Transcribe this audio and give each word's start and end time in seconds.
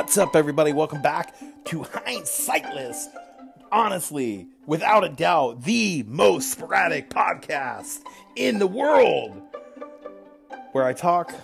What's 0.00 0.16
up, 0.16 0.34
everybody? 0.34 0.72
Welcome 0.72 1.02
back 1.02 1.38
to 1.66 1.80
Hindsightless. 1.80 3.04
Honestly, 3.70 4.48
without 4.64 5.04
a 5.04 5.10
doubt, 5.10 5.64
the 5.64 6.04
most 6.04 6.52
sporadic 6.52 7.10
podcast 7.10 7.98
in 8.34 8.58
the 8.58 8.66
world 8.66 9.42
where 10.72 10.84
I 10.86 10.94
talk 10.94 11.34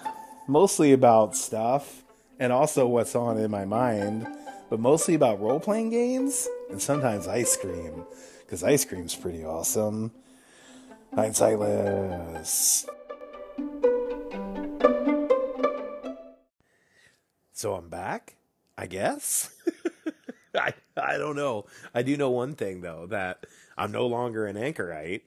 mostly 0.49 0.95
about 0.95 1.37
stuff 1.37 2.03
and 2.41 2.51
also 2.51 2.87
what's 2.87 3.15
on 3.15 3.37
in 3.37 3.51
my 3.51 3.67
mind, 3.67 4.27
but 4.71 4.81
mostly 4.81 5.13
about 5.13 5.39
role 5.39 5.61
playing 5.61 5.91
games 5.91 6.49
and 6.71 6.81
sometimes 6.81 7.29
ice 7.29 7.59
cream 7.59 8.07
because 8.41 8.65
ice 8.65 8.87
cream's 8.87 9.15
pretty 9.15 9.45
awesome. 9.45 10.13
Hindsightless. 11.15 12.89
So 17.53 17.75
I'm 17.75 17.91
back, 17.91 18.37
I 18.77 18.87
guess. 18.87 19.55
I 20.55 20.75
I 20.97 21.19
don't 21.19 21.37
know. 21.37 21.67
I 21.95 22.03
do 22.03 22.17
know 22.17 22.31
one 22.31 22.55
thing 22.55 22.81
though 22.81 23.07
that 23.07 23.45
I'm 23.77 23.93
no 23.93 24.07
longer 24.07 24.47
an 24.47 24.57
anchorite. 24.57 25.23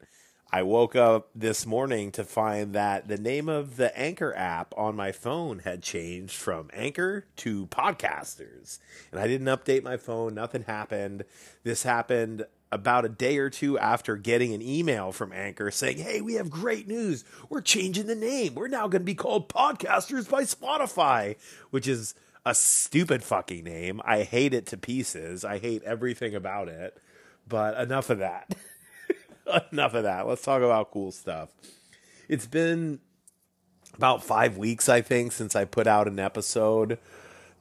I 0.51 0.63
woke 0.63 0.95
up 0.95 1.29
this 1.35 1.67
morning 1.67 2.11
to 2.13 2.23
find 2.23 2.73
that 2.73 3.07
the 3.07 3.19
name 3.19 3.47
of 3.47 3.77
the 3.77 3.95
Anchor 3.97 4.35
app 4.35 4.73
on 4.75 4.95
my 4.95 5.11
phone 5.11 5.59
had 5.59 5.83
changed 5.83 6.35
from 6.35 6.71
Anchor 6.73 7.27
to 7.37 7.67
Podcasters. 7.67 8.79
And 9.11 9.21
I 9.21 9.27
didn't 9.27 9.45
update 9.45 9.83
my 9.83 9.95
phone, 9.95 10.33
nothing 10.33 10.63
happened. 10.63 11.23
This 11.63 11.83
happened 11.83 12.47
about 12.71 13.05
a 13.05 13.09
day 13.09 13.37
or 13.37 13.51
two 13.51 13.77
after 13.77 14.15
getting 14.15 14.51
an 14.55 14.61
email 14.63 15.11
from 15.11 15.31
Anchor 15.33 15.69
saying, 15.69 15.99
Hey, 15.99 16.19
we 16.19 16.33
have 16.33 16.49
great 16.49 16.87
news. 16.87 17.23
We're 17.49 17.61
changing 17.61 18.07
the 18.07 18.15
name. 18.15 18.55
We're 18.55 18.67
now 18.69 18.87
going 18.87 19.01
to 19.01 19.05
be 19.05 19.15
called 19.15 19.49
Podcasters 19.49 20.27
by 20.27 20.43
Spotify, 20.43 21.35
which 21.69 21.87
is 21.87 22.15
a 22.45 22.55
stupid 22.55 23.23
fucking 23.23 23.63
name. 23.63 24.01
I 24.05 24.23
hate 24.23 24.53
it 24.53 24.65
to 24.67 24.77
pieces. 24.77 25.43
I 25.45 25.59
hate 25.59 25.83
everything 25.83 26.35
about 26.35 26.67
it. 26.67 26.97
But 27.47 27.79
enough 27.79 28.09
of 28.09 28.19
that. 28.19 28.55
enough 29.71 29.93
of 29.93 30.03
that. 30.03 30.27
Let's 30.27 30.43
talk 30.43 30.61
about 30.61 30.91
cool 30.91 31.11
stuff. 31.11 31.49
It's 32.27 32.47
been 32.47 32.99
about 33.95 34.23
five 34.23 34.57
weeks, 34.57 34.87
I 34.87 35.01
think, 35.01 35.31
since 35.31 35.55
I 35.55 35.65
put 35.65 35.87
out 35.87 36.07
an 36.07 36.19
episode. 36.19 36.99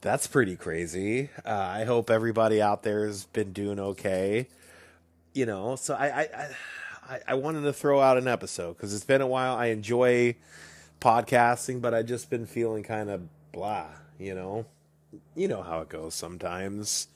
That's 0.01 0.27
pretty 0.27 0.55
crazy. 0.55 1.29
Uh, 1.45 1.49
I 1.49 1.83
hope 1.83 2.09
everybody 2.09 2.61
out 2.61 2.83
there 2.83 3.05
has 3.05 3.25
been 3.25 3.51
doing 3.51 3.79
okay 3.79 4.47
you 5.33 5.45
know, 5.45 5.75
so 5.75 5.93
I 5.93 6.07
I 6.07 6.49
I, 7.09 7.19
I 7.29 7.33
wanted 7.35 7.61
to 7.61 7.73
throw 7.73 8.01
out 8.01 8.17
an 8.17 8.27
episode 8.27 8.73
because 8.73 8.93
it's 8.93 9.05
been 9.05 9.21
a 9.21 9.27
while. 9.27 9.55
I 9.55 9.67
enjoy 9.67 10.35
podcasting, 10.99 11.81
but 11.81 11.93
I've 11.93 12.05
just 12.05 12.29
been 12.29 12.45
feeling 12.45 12.83
kind 12.83 13.09
of 13.09 13.21
blah, 13.51 13.87
you 14.19 14.35
know. 14.35 14.65
You 15.35 15.47
know 15.47 15.63
how 15.63 15.81
it 15.81 15.89
goes 15.89 16.13
sometimes, 16.13 17.07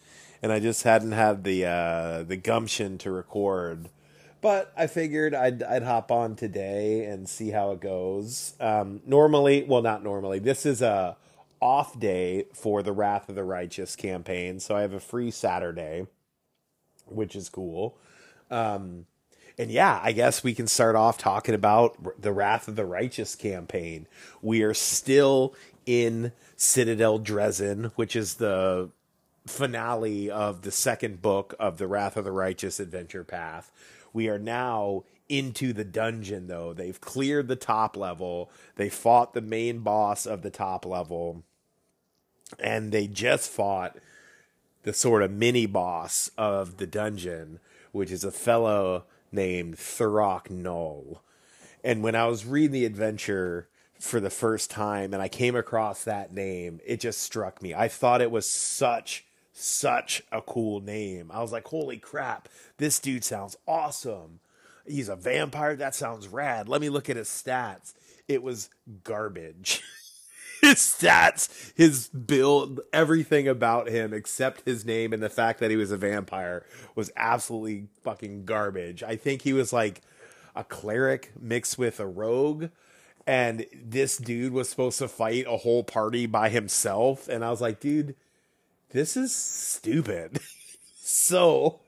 and 0.41 0.51
I 0.51 0.59
just 0.59 0.81
hadn't 0.83 1.11
had 1.11 1.43
the 1.43 1.65
uh, 1.65 2.23
the 2.23 2.37
gumption 2.37 2.97
to 2.99 3.11
record. 3.11 3.89
But 4.41 4.73
I 4.75 4.87
figured 4.87 5.35
I'd 5.35 5.61
I'd 5.61 5.83
hop 5.83 6.11
on 6.11 6.35
today 6.35 7.05
and 7.05 7.29
see 7.29 7.51
how 7.51 7.71
it 7.71 7.81
goes. 7.81 8.55
Um, 8.59 9.01
normally, 9.05 9.63
well, 9.63 9.83
not 9.83 10.03
normally. 10.03 10.39
This 10.39 10.65
is 10.65 10.81
a 10.81 11.15
off 11.61 11.97
day 11.99 12.45
for 12.53 12.81
the 12.81 12.91
Wrath 12.91 13.29
of 13.29 13.35
the 13.35 13.43
Righteous 13.43 13.95
campaign, 13.95 14.59
so 14.59 14.75
I 14.75 14.81
have 14.81 14.93
a 14.93 14.99
free 14.99 15.31
Saturday, 15.31 16.07
which 17.05 17.35
is 17.35 17.47
cool. 17.47 17.97
Um, 18.49 19.05
and 19.57 19.71
yeah, 19.71 19.99
I 20.03 20.11
guess 20.11 20.43
we 20.43 20.53
can 20.53 20.67
start 20.67 20.95
off 20.95 21.17
talking 21.17 21.55
about 21.55 22.21
the 22.21 22.33
Wrath 22.33 22.67
of 22.67 22.75
the 22.75 22.85
Righteous 22.85 23.35
campaign. 23.35 24.07
We 24.41 24.63
are 24.63 24.73
still 24.73 25.55
in 25.85 26.31
Citadel 26.55 27.19
Drezen, 27.19 27.91
which 27.95 28.15
is 28.15 28.35
the 28.35 28.89
finale 29.45 30.29
of 30.29 30.61
the 30.61 30.71
second 30.71 31.21
book 31.21 31.53
of 31.59 31.77
the 31.77 31.87
Wrath 31.87 32.17
of 32.17 32.23
the 32.23 32.31
Righteous 32.31 32.79
adventure 32.79 33.23
path. 33.23 33.71
We 34.13 34.29
are 34.29 34.39
now 34.39 35.03
into 35.27 35.73
the 35.73 35.83
dungeon, 35.83 36.47
though. 36.47 36.73
They've 36.73 36.99
cleared 36.99 37.47
the 37.47 37.55
top 37.55 37.97
level, 37.97 38.49
they 38.75 38.89
fought 38.89 39.33
the 39.33 39.41
main 39.41 39.79
boss 39.79 40.25
of 40.25 40.41
the 40.41 40.49
top 40.49 40.85
level, 40.85 41.43
and 42.59 42.91
they 42.91 43.07
just 43.07 43.49
fought 43.49 43.97
the 44.83 44.93
sort 44.93 45.23
of 45.23 45.31
mini 45.31 45.65
boss 45.65 46.29
of 46.37 46.77
the 46.77 46.87
dungeon 46.87 47.59
which 47.93 48.11
is 48.11 48.25
a 48.25 48.31
fellow 48.31 49.05
named 49.31 49.77
Thurok 49.77 50.49
Null. 50.49 51.23
And 51.83 52.03
when 52.03 52.15
I 52.15 52.25
was 52.25 52.45
reading 52.45 52.71
the 52.71 52.85
adventure 52.85 53.69
for 54.03 54.19
the 54.19 54.29
first 54.29 54.69
time 54.69 55.13
and 55.13 55.21
I 55.21 55.29
came 55.29 55.55
across 55.55 56.03
that 56.03 56.33
name, 56.33 56.81
it 56.85 56.99
just 56.99 57.21
struck 57.21 57.61
me. 57.61 57.73
I 57.73 57.87
thought 57.87 58.21
it 58.21 58.31
was 58.31 58.49
such 58.49 59.25
such 59.53 60.21
a 60.31 60.41
cool 60.41 60.81
name. 60.81 61.31
I 61.31 61.41
was 61.41 61.51
like, 61.51 61.67
"Holy 61.67 61.97
crap, 61.97 62.49
this 62.77 62.99
dude 62.99 63.23
sounds 63.23 63.55
awesome." 63.67 64.39
He's 64.85 65.07
a 65.07 65.15
vampire. 65.15 65.77
That 65.77 65.95
sounds 65.95 66.27
rad. 66.27 66.67
Let 66.67 66.81
me 66.81 66.89
look 66.89 67.09
at 67.09 67.15
his 67.15 67.29
stats. 67.29 67.93
It 68.27 68.43
was 68.43 68.69
garbage. 69.03 69.81
his 70.61 70.79
stats, 70.79 71.71
his 71.75 72.09
build, 72.09 72.81
everything 72.91 73.47
about 73.47 73.87
him 73.87 74.13
except 74.13 74.65
his 74.65 74.83
name 74.83 75.13
and 75.13 75.23
the 75.23 75.29
fact 75.29 75.59
that 75.59 75.71
he 75.71 75.77
was 75.77 75.91
a 75.91 75.97
vampire 75.97 76.65
was 76.95 77.11
absolutely 77.15 77.87
fucking 78.01 78.43
garbage. 78.43 79.01
I 79.01 79.15
think 79.15 79.43
he 79.43 79.53
was 79.53 79.71
like 79.71 80.01
a 80.55 80.63
cleric 80.65 81.31
mixed 81.39 81.77
with 81.77 82.01
a 82.01 82.07
rogue. 82.07 82.65
And 83.25 83.65
this 83.73 84.17
dude 84.17 84.53
was 84.53 84.69
supposed 84.69 84.99
to 84.99 85.07
fight 85.07 85.45
a 85.47 85.57
whole 85.57 85.83
party 85.83 86.25
by 86.25 86.49
himself. 86.49 87.27
And 87.27 87.43
I 87.43 87.49
was 87.51 87.61
like, 87.61 87.79
dude, 87.79 88.15
this 88.89 89.15
is 89.15 89.33
stupid. 89.33 90.39
so 90.95 91.79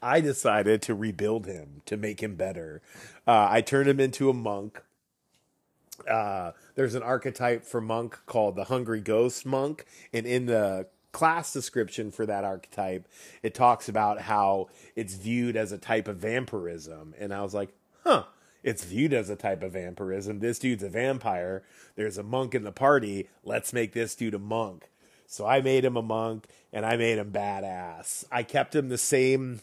I 0.00 0.20
decided 0.20 0.82
to 0.82 0.94
rebuild 0.94 1.46
him 1.46 1.82
to 1.86 1.96
make 1.96 2.22
him 2.22 2.36
better. 2.36 2.82
Uh, 3.26 3.48
I 3.50 3.62
turned 3.62 3.88
him 3.88 3.98
into 3.98 4.30
a 4.30 4.34
monk 4.34 4.82
uh, 6.08 6.52
there's 6.74 6.94
an 6.94 7.02
archetype 7.02 7.64
for 7.64 7.80
monk 7.80 8.18
called 8.26 8.56
the 8.56 8.64
hungry 8.64 9.00
ghost 9.00 9.44
monk 9.44 9.84
and 10.12 10.26
in 10.26 10.46
the 10.46 10.86
class 11.12 11.52
description 11.52 12.10
for 12.10 12.24
that 12.24 12.44
archetype 12.44 13.08
it 13.42 13.52
talks 13.52 13.88
about 13.88 14.20
how 14.20 14.68
it's 14.94 15.14
viewed 15.14 15.56
as 15.56 15.72
a 15.72 15.78
type 15.78 16.06
of 16.06 16.16
vampirism 16.16 17.12
and 17.18 17.34
i 17.34 17.42
was 17.42 17.52
like 17.52 17.70
huh 18.04 18.22
it's 18.62 18.84
viewed 18.84 19.12
as 19.12 19.30
a 19.30 19.36
type 19.36 19.62
of 19.62 19.72
vampirism. 19.72 20.40
This 20.40 20.58
dude's 20.58 20.82
a 20.82 20.88
vampire. 20.88 21.62
There's 21.96 22.18
a 22.18 22.22
monk 22.22 22.54
in 22.54 22.64
the 22.64 22.72
party. 22.72 23.28
Let's 23.44 23.72
make 23.72 23.92
this 23.92 24.14
dude 24.14 24.34
a 24.34 24.38
monk. 24.38 24.90
So 25.26 25.46
i 25.46 25.60
made 25.60 25.84
him 25.84 25.96
a 25.96 26.02
monk 26.02 26.46
and 26.72 26.84
i 26.84 26.96
made 26.96 27.18
him 27.18 27.30
badass. 27.30 28.24
I 28.32 28.42
kept 28.42 28.74
him 28.74 28.88
the 28.88 28.98
same 28.98 29.60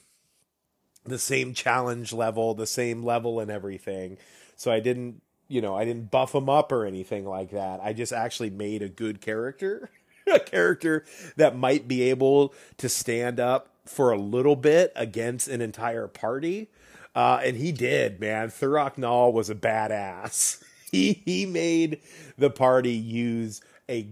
the 1.04 1.20
same 1.20 1.54
challenge 1.54 2.12
level 2.12 2.54
the 2.54 2.68
same 2.68 3.04
level 3.04 3.40
and 3.40 3.52
everything. 3.52 4.18
So 4.56 4.72
i 4.72 4.80
didn't 4.80 5.22
you 5.48 5.62
know, 5.62 5.76
I 5.76 5.86
didn't 5.86 6.12
buff 6.12 6.36
him 6.36 6.50
up 6.50 6.72
or 6.72 6.86
anything 6.86 7.26
like 7.26 7.52
that. 7.52 7.80
I 7.82 7.94
just 7.94 8.12
actually 8.14 8.50
made 8.50 8.82
a 8.82 8.90
good 8.90 9.22
character, 9.22 9.90
a 10.28 10.40
character 10.40 11.06
that 11.36 11.56
might 11.56 11.88
be 11.88 12.04
able 12.04 12.54
to 12.78 12.90
stand 12.90 13.40
up 13.40 13.70
for 13.86 14.12
a 14.12 14.18
little 14.18 14.56
bit 14.56 14.92
against 14.96 15.48
an 15.48 15.62
entire 15.62 16.08
party. 16.08 16.70
Uh, 17.18 17.42
and 17.44 17.58
he 17.58 17.72
did, 17.72 18.20
man. 18.20 18.50
Thurok 18.50 18.96
Null 18.96 19.34
was 19.34 19.50
a 19.50 19.56
badass. 19.56 20.64
He 20.90 21.22
he 21.26 21.46
made 21.46 22.00
the 22.38 22.50
party 22.50 22.94
use 22.94 23.60
a 23.90 24.08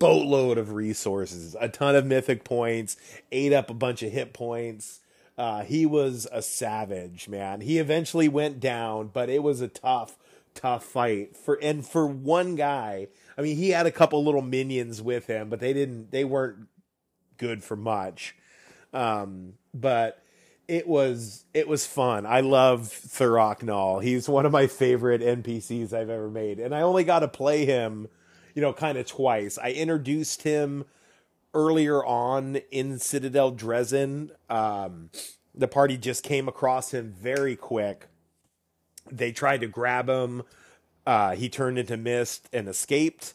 boatload 0.00 0.58
of 0.58 0.72
resources, 0.72 1.54
a 1.60 1.68
ton 1.68 1.94
of 1.94 2.04
mythic 2.04 2.42
points, 2.42 2.96
ate 3.30 3.52
up 3.52 3.70
a 3.70 3.74
bunch 3.74 4.02
of 4.02 4.10
hit 4.10 4.32
points. 4.32 4.98
Uh, 5.38 5.62
he 5.62 5.86
was 5.86 6.26
a 6.32 6.42
savage, 6.42 7.28
man. 7.28 7.60
He 7.60 7.78
eventually 7.78 8.26
went 8.26 8.58
down, 8.58 9.06
but 9.06 9.30
it 9.30 9.40
was 9.44 9.60
a 9.60 9.68
tough 9.68 10.18
tough 10.52 10.82
fight 10.82 11.36
for 11.36 11.54
and 11.62 11.86
for 11.86 12.08
one 12.08 12.56
guy. 12.56 13.06
I 13.38 13.42
mean, 13.42 13.56
he 13.56 13.70
had 13.70 13.86
a 13.86 13.92
couple 13.92 14.24
little 14.24 14.42
minions 14.42 15.00
with 15.00 15.28
him, 15.28 15.48
but 15.48 15.60
they 15.60 15.72
didn't 15.72 16.10
they 16.10 16.24
weren't 16.24 16.66
good 17.36 17.62
for 17.62 17.76
much. 17.76 18.34
Um, 18.92 19.52
but 19.72 20.25
it 20.68 20.86
was 20.86 21.44
it 21.54 21.68
was 21.68 21.86
fun. 21.86 22.26
I 22.26 22.40
love 22.40 22.82
Thurok 22.82 23.62
Null. 23.62 24.00
He's 24.00 24.28
one 24.28 24.46
of 24.46 24.52
my 24.52 24.66
favorite 24.66 25.20
NPCs 25.20 25.92
I've 25.92 26.10
ever 26.10 26.30
made, 26.30 26.58
and 26.58 26.74
I 26.74 26.82
only 26.82 27.04
got 27.04 27.20
to 27.20 27.28
play 27.28 27.64
him, 27.64 28.08
you 28.54 28.62
know, 28.62 28.72
kind 28.72 28.98
of 28.98 29.06
twice. 29.06 29.58
I 29.58 29.72
introduced 29.72 30.42
him 30.42 30.84
earlier 31.54 32.04
on 32.04 32.56
in 32.70 32.98
Citadel 32.98 33.52
Drezen. 33.52 34.30
Um, 34.50 35.10
the 35.54 35.68
party 35.68 35.96
just 35.96 36.22
came 36.22 36.48
across 36.48 36.92
him 36.92 37.14
very 37.18 37.56
quick 37.56 38.08
they 39.10 39.32
tried 39.32 39.60
to 39.60 39.68
grab 39.68 40.08
him. 40.08 40.42
Uh, 41.06 41.34
he 41.34 41.48
turned 41.48 41.78
into 41.78 41.96
mist 41.96 42.48
and 42.52 42.68
escaped. 42.68 43.34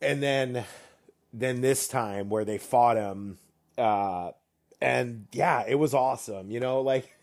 And 0.00 0.22
then, 0.22 0.64
then 1.32 1.60
this 1.60 1.86
time 1.86 2.28
where 2.28 2.44
they 2.44 2.58
fought 2.58 2.96
him, 2.96 3.38
uh, 3.78 4.32
and 4.82 5.26
yeah, 5.32 5.64
it 5.66 5.76
was 5.76 5.94
awesome. 5.94 6.50
You 6.50 6.60
know, 6.60 6.80
like 6.80 7.14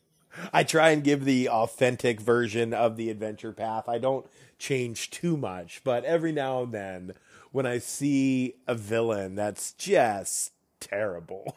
I 0.52 0.62
try 0.62 0.90
and 0.90 1.02
give 1.02 1.24
the 1.24 1.48
authentic 1.48 2.20
version 2.20 2.72
of 2.72 2.96
the 2.96 3.10
adventure 3.10 3.52
path. 3.52 3.88
I 3.88 3.98
don't 3.98 4.26
change 4.58 5.10
too 5.10 5.36
much, 5.36 5.82
but 5.84 6.04
every 6.04 6.32
now 6.32 6.62
and 6.62 6.72
then 6.72 7.12
when 7.50 7.66
I 7.66 7.78
see 7.78 8.54
a 8.66 8.74
villain 8.74 9.34
that's 9.34 9.72
just 9.72 10.52
terrible. 10.80 11.56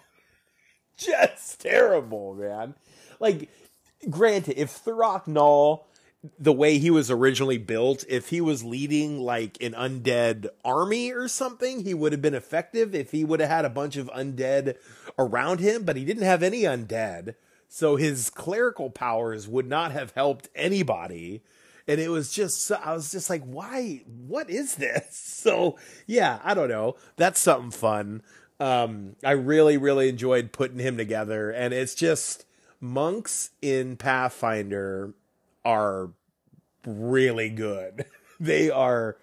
just 0.98 1.62
terrible, 1.62 2.34
man. 2.34 2.76
Like, 3.20 3.50
granted, 4.10 4.60
if 4.60 4.84
Thurok 4.84 5.28
Null, 5.28 5.88
the 6.38 6.54
way 6.54 6.78
he 6.78 6.92
was 6.92 7.10
originally 7.10 7.58
built, 7.58 8.06
if 8.08 8.30
he 8.30 8.42
was 8.42 8.64
leading 8.64 9.20
like 9.20 9.62
an 9.62 9.74
undead 9.74 10.48
army 10.64 11.12
or 11.12 11.28
something, 11.28 11.84
he 11.84 11.94
would 11.94 12.12
have 12.12 12.22
been 12.22 12.36
effective 12.36 12.94
if 12.94 13.12
he 13.12 13.24
would 13.24 13.40
have 13.40 13.50
had 13.50 13.66
a 13.66 13.70
bunch 13.70 13.98
of 13.98 14.10
undead 14.16 14.76
around 15.18 15.60
him, 15.60 15.84
but 15.84 15.96
he 15.96 16.06
didn't 16.06 16.24
have 16.24 16.44
any 16.44 16.62
undead. 16.62 17.36
So 17.68 17.96
his 17.96 18.30
clerical 18.30 18.90
powers 18.90 19.48
would 19.48 19.68
not 19.68 19.94
have 19.94 20.12
helped 20.12 20.50
anybody. 20.54 21.42
And 21.88 22.00
it 22.00 22.10
was 22.10 22.32
just, 22.32 22.72
I 22.72 22.94
was 22.94 23.12
just 23.12 23.30
like, 23.30 23.44
why? 23.44 24.04
What 24.06 24.50
is 24.50 24.76
this? 24.76 25.28
So, 25.42 25.80
yeah, 26.06 26.40
I 26.44 26.54
don't 26.54 26.70
know. 26.70 26.98
That's 27.16 27.40
something 27.40 27.72
fun. 27.72 28.22
Um, 28.60 29.16
I 29.24 29.32
really, 29.32 29.76
really 29.78 30.08
enjoyed 30.08 30.52
putting 30.52 30.78
him 30.78 30.96
together. 30.96 31.50
And 31.50 31.74
it's 31.74 31.96
just, 31.96 32.46
monks 32.82 33.52
in 33.62 33.96
Pathfinder 33.96 35.14
are 35.64 36.12
really 36.86 37.50
good. 37.50 38.06
they 38.40 38.70
are 38.70 39.18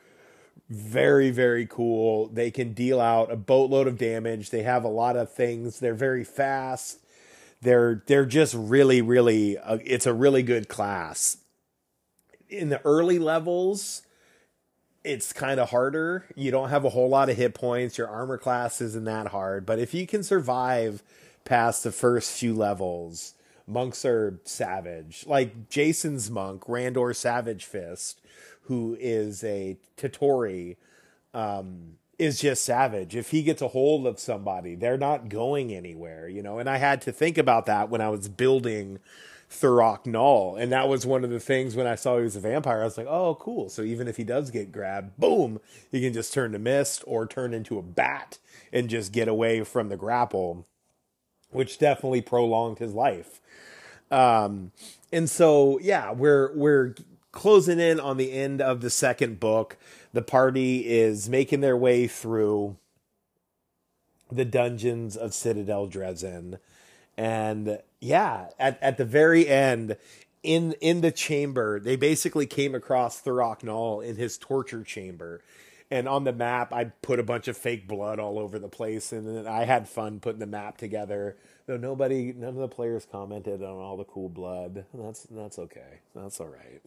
very 0.69 1.31
very 1.31 1.67
cool. 1.67 2.29
They 2.29 2.51
can 2.51 2.73
deal 2.73 3.01
out 3.01 3.33
a 3.33 3.37
boatload 3.37 3.87
of 3.87 3.99
damage. 3.99 4.51
They 4.51 4.63
have 4.63 4.85
a 4.85 4.89
lot 4.89 5.17
of 5.17 5.33
things. 5.33 5.81
They're 5.81 5.95
very 5.95 6.25
fast. 6.25 7.01
They're 7.63 8.03
they're 8.07 8.27
just 8.27 8.55
really 8.55 9.01
really 9.01 9.59
uh, 9.59 9.79
it's 9.85 10.07
a 10.07 10.13
really 10.13 10.43
good 10.43 10.69
class. 10.69 11.39
In 12.49 12.69
the 12.71 12.81
early 12.85 13.19
levels, 13.19 14.03
it's 15.05 15.33
kind 15.33 15.59
of 15.61 15.71
harder. 15.71 16.27
You 16.35 16.51
don't 16.51 16.71
have 16.71 16.85
a 16.85 16.91
whole 16.91 17.09
lot 17.09 17.31
of 17.31 17.37
hit 17.37 17.55
points. 17.55 17.99
Your 17.99 18.09
armor 18.09 18.39
class 18.39 18.81
isn't 18.81 19.05
that 19.05 19.29
hard, 19.29 19.65
but 19.67 19.79
if 19.79 19.95
you 19.95 20.07
can 20.07 20.23
survive 20.23 21.03
past 21.45 21.83
the 21.83 21.93
first 21.93 22.33
few 22.33 22.55
levels, 22.55 23.35
monks 23.69 24.05
are 24.05 24.41
savage. 24.45 25.25
Like 25.27 25.69
Jason's 25.69 26.31
monk, 26.31 26.63
Randor 26.65 27.15
Savage 27.15 27.65
Fist, 27.65 28.21
who 28.63 28.97
is 29.01 29.45
a 29.45 29.79
Tatori, 29.97 30.77
um, 31.35 31.99
is 32.19 32.41
just 32.41 32.65
savage. 32.65 33.15
If 33.15 33.31
he 33.31 33.43
gets 33.43 33.63
a 33.63 33.69
hold 33.69 34.07
of 34.07 34.19
somebody, 34.19 34.75
they're 34.75 34.99
not 34.99 35.29
going 35.29 35.73
anywhere, 35.73 36.29
you 36.29 36.43
know. 36.43 36.59
And 36.59 36.69
I 36.69 36.79
had 36.79 37.01
to 37.03 37.13
think 37.13 37.39
about 37.39 37.67
that 37.67 37.91
when 37.91 38.01
I 38.01 38.09
was 38.09 38.29
building 38.29 38.99
Thurok 39.51 40.05
Null. 40.07 40.57
And 40.57 40.73
that 40.73 40.89
was 40.89 41.07
one 41.07 41.25
of 41.25 41.31
the 41.31 41.41
things 41.41 41.77
when 41.77 41.87
I 41.87 41.95
saw 41.95 42.17
he 42.17 42.25
was 42.25 42.37
a 42.37 42.41
vampire, 42.41 42.83
I 42.83 42.85
was 42.85 42.99
like, 42.99 43.07
oh, 43.09 43.37
cool. 43.37 43.69
So 43.69 43.83
even 43.83 44.09
if 44.09 44.17
he 44.17 44.25
does 44.25 44.51
get 44.51 44.73
grabbed, 44.73 45.17
boom, 45.17 45.61
he 45.91 46.01
can 46.01 46.13
just 46.13 46.33
turn 46.33 46.53
to 46.53 46.59
mist 46.59 47.03
or 47.07 47.27
turn 47.27 47.55
into 47.55 47.79
a 47.79 47.83
bat 47.83 48.39
and 48.73 48.91
just 48.91 49.13
get 49.13 49.29
away 49.29 49.63
from 49.65 49.89
the 49.89 49.97
grapple, 49.97 50.67
which 51.51 51.79
definitely 51.79 52.21
prolonged 52.23 52.79
his 52.79 52.93
life. 52.93 53.41
Um, 54.11 54.73
and 55.13 55.29
so 55.29 55.79
yeah, 55.81 56.13
we're 56.13 56.53
we're 56.55 56.95
closing 57.33 57.79
in 57.79 58.01
on 58.01 58.17
the 58.17 58.33
end 58.33 58.61
of 58.61 58.81
the 58.81 58.91
second 58.91 59.39
book. 59.41 59.77
The 60.13 60.23
party 60.23 60.87
is 60.89 61.29
making 61.29 61.61
their 61.61 61.77
way 61.77 62.07
through 62.07 62.77
the 64.31 64.45
dungeons 64.45 65.17
of 65.17 65.35
Citadel 65.35 65.89
Drezen. 65.89 66.59
And 67.17 67.81
yeah, 68.01 68.49
at, 68.59 68.81
at 68.83 68.97
the 68.97 69.05
very 69.05 69.49
end, 69.49 69.97
in 70.43 70.73
in 70.81 71.01
the 71.01 71.11
chamber, 71.11 71.81
they 71.81 71.97
basically 71.97 72.47
came 72.47 72.75
across 72.75 73.25
Null 73.27 74.01
in 74.01 74.17
his 74.17 74.39
torture 74.39 74.85
chamber. 74.85 75.43
And 75.91 76.07
on 76.07 76.25
the 76.25 76.35
map, 76.35 76.73
I 76.73 76.85
put 76.85 77.19
a 77.19 77.23
bunch 77.23 77.49
of 77.49 77.57
fake 77.57 77.89
blood 77.89 78.19
all 78.19 78.39
over 78.39 78.59
the 78.59 78.69
place, 78.69 79.11
and 79.11 79.27
then 79.27 79.47
I 79.47 79.65
had 79.65 79.89
fun 79.89 80.21
putting 80.21 80.39
the 80.39 80.47
map 80.47 80.77
together 80.77 81.37
Though 81.69 81.77
nobody, 81.77 82.33
none 82.33 82.49
of 82.49 82.57
the 82.57 82.67
players 82.67 83.07
commented 83.13 83.63
on 83.63 83.77
all 83.77 83.99
the 83.99 84.05
cool 84.05 84.31
blood. 84.31 84.87
That's 84.95 85.25
that's 85.25 85.59
okay. 85.59 86.01
That's 86.15 86.41
all 86.41 86.49
right. 86.49 86.81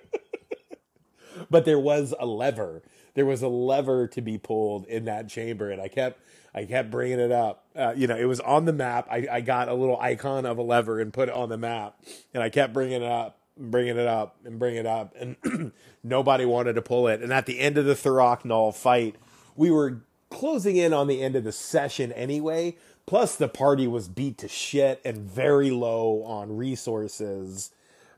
but 1.50 1.66
there 1.66 1.78
was 1.78 2.14
a 2.18 2.24
lever. 2.24 2.82
There 3.12 3.26
was 3.26 3.42
a 3.42 3.48
lever 3.48 4.06
to 4.08 4.22
be 4.22 4.38
pulled 4.38 4.86
in 4.86 5.04
that 5.04 5.28
chamber, 5.28 5.70
and 5.70 5.78
I 5.78 5.88
kept 5.88 6.22
I 6.54 6.64
kept 6.64 6.90
bringing 6.90 7.20
it 7.20 7.30
up. 7.30 7.66
Uh, 7.76 7.92
you 7.94 8.06
know, 8.06 8.16
it 8.16 8.24
was 8.24 8.40
on 8.40 8.64
the 8.64 8.72
map. 8.72 9.08
I, 9.10 9.28
I 9.30 9.40
got 9.42 9.68
a 9.68 9.74
little 9.74 10.00
icon 10.00 10.46
of 10.46 10.56
a 10.56 10.62
lever 10.62 10.98
and 10.98 11.12
put 11.12 11.28
it 11.28 11.34
on 11.34 11.50
the 11.50 11.58
map, 11.58 12.00
and 12.32 12.42
I 12.42 12.48
kept 12.48 12.72
bringing 12.72 13.02
it 13.02 13.12
up, 13.12 13.39
bringing 13.60 13.96
it 13.96 14.06
up, 14.06 14.36
and 14.44 14.58
bringing 14.58 14.80
it 14.80 14.86
up, 14.86 15.14
and 15.18 15.72
nobody 16.02 16.44
wanted 16.44 16.74
to 16.74 16.82
pull 16.82 17.08
it. 17.08 17.20
And 17.20 17.32
at 17.32 17.46
the 17.46 17.60
end 17.60 17.78
of 17.78 17.84
the 17.84 17.94
Thurok 17.94 18.44
Null 18.44 18.72
fight, 18.72 19.16
we 19.56 19.70
were 19.70 20.02
closing 20.30 20.76
in 20.76 20.92
on 20.92 21.06
the 21.06 21.22
end 21.22 21.36
of 21.36 21.44
the 21.44 21.52
session 21.52 22.12
anyway. 22.12 22.76
Plus, 23.06 23.36
the 23.36 23.48
party 23.48 23.86
was 23.86 24.08
beat 24.08 24.38
to 24.38 24.48
shit 24.48 25.00
and 25.04 25.18
very 25.18 25.70
low 25.70 26.22
on 26.22 26.56
resources. 26.56 27.72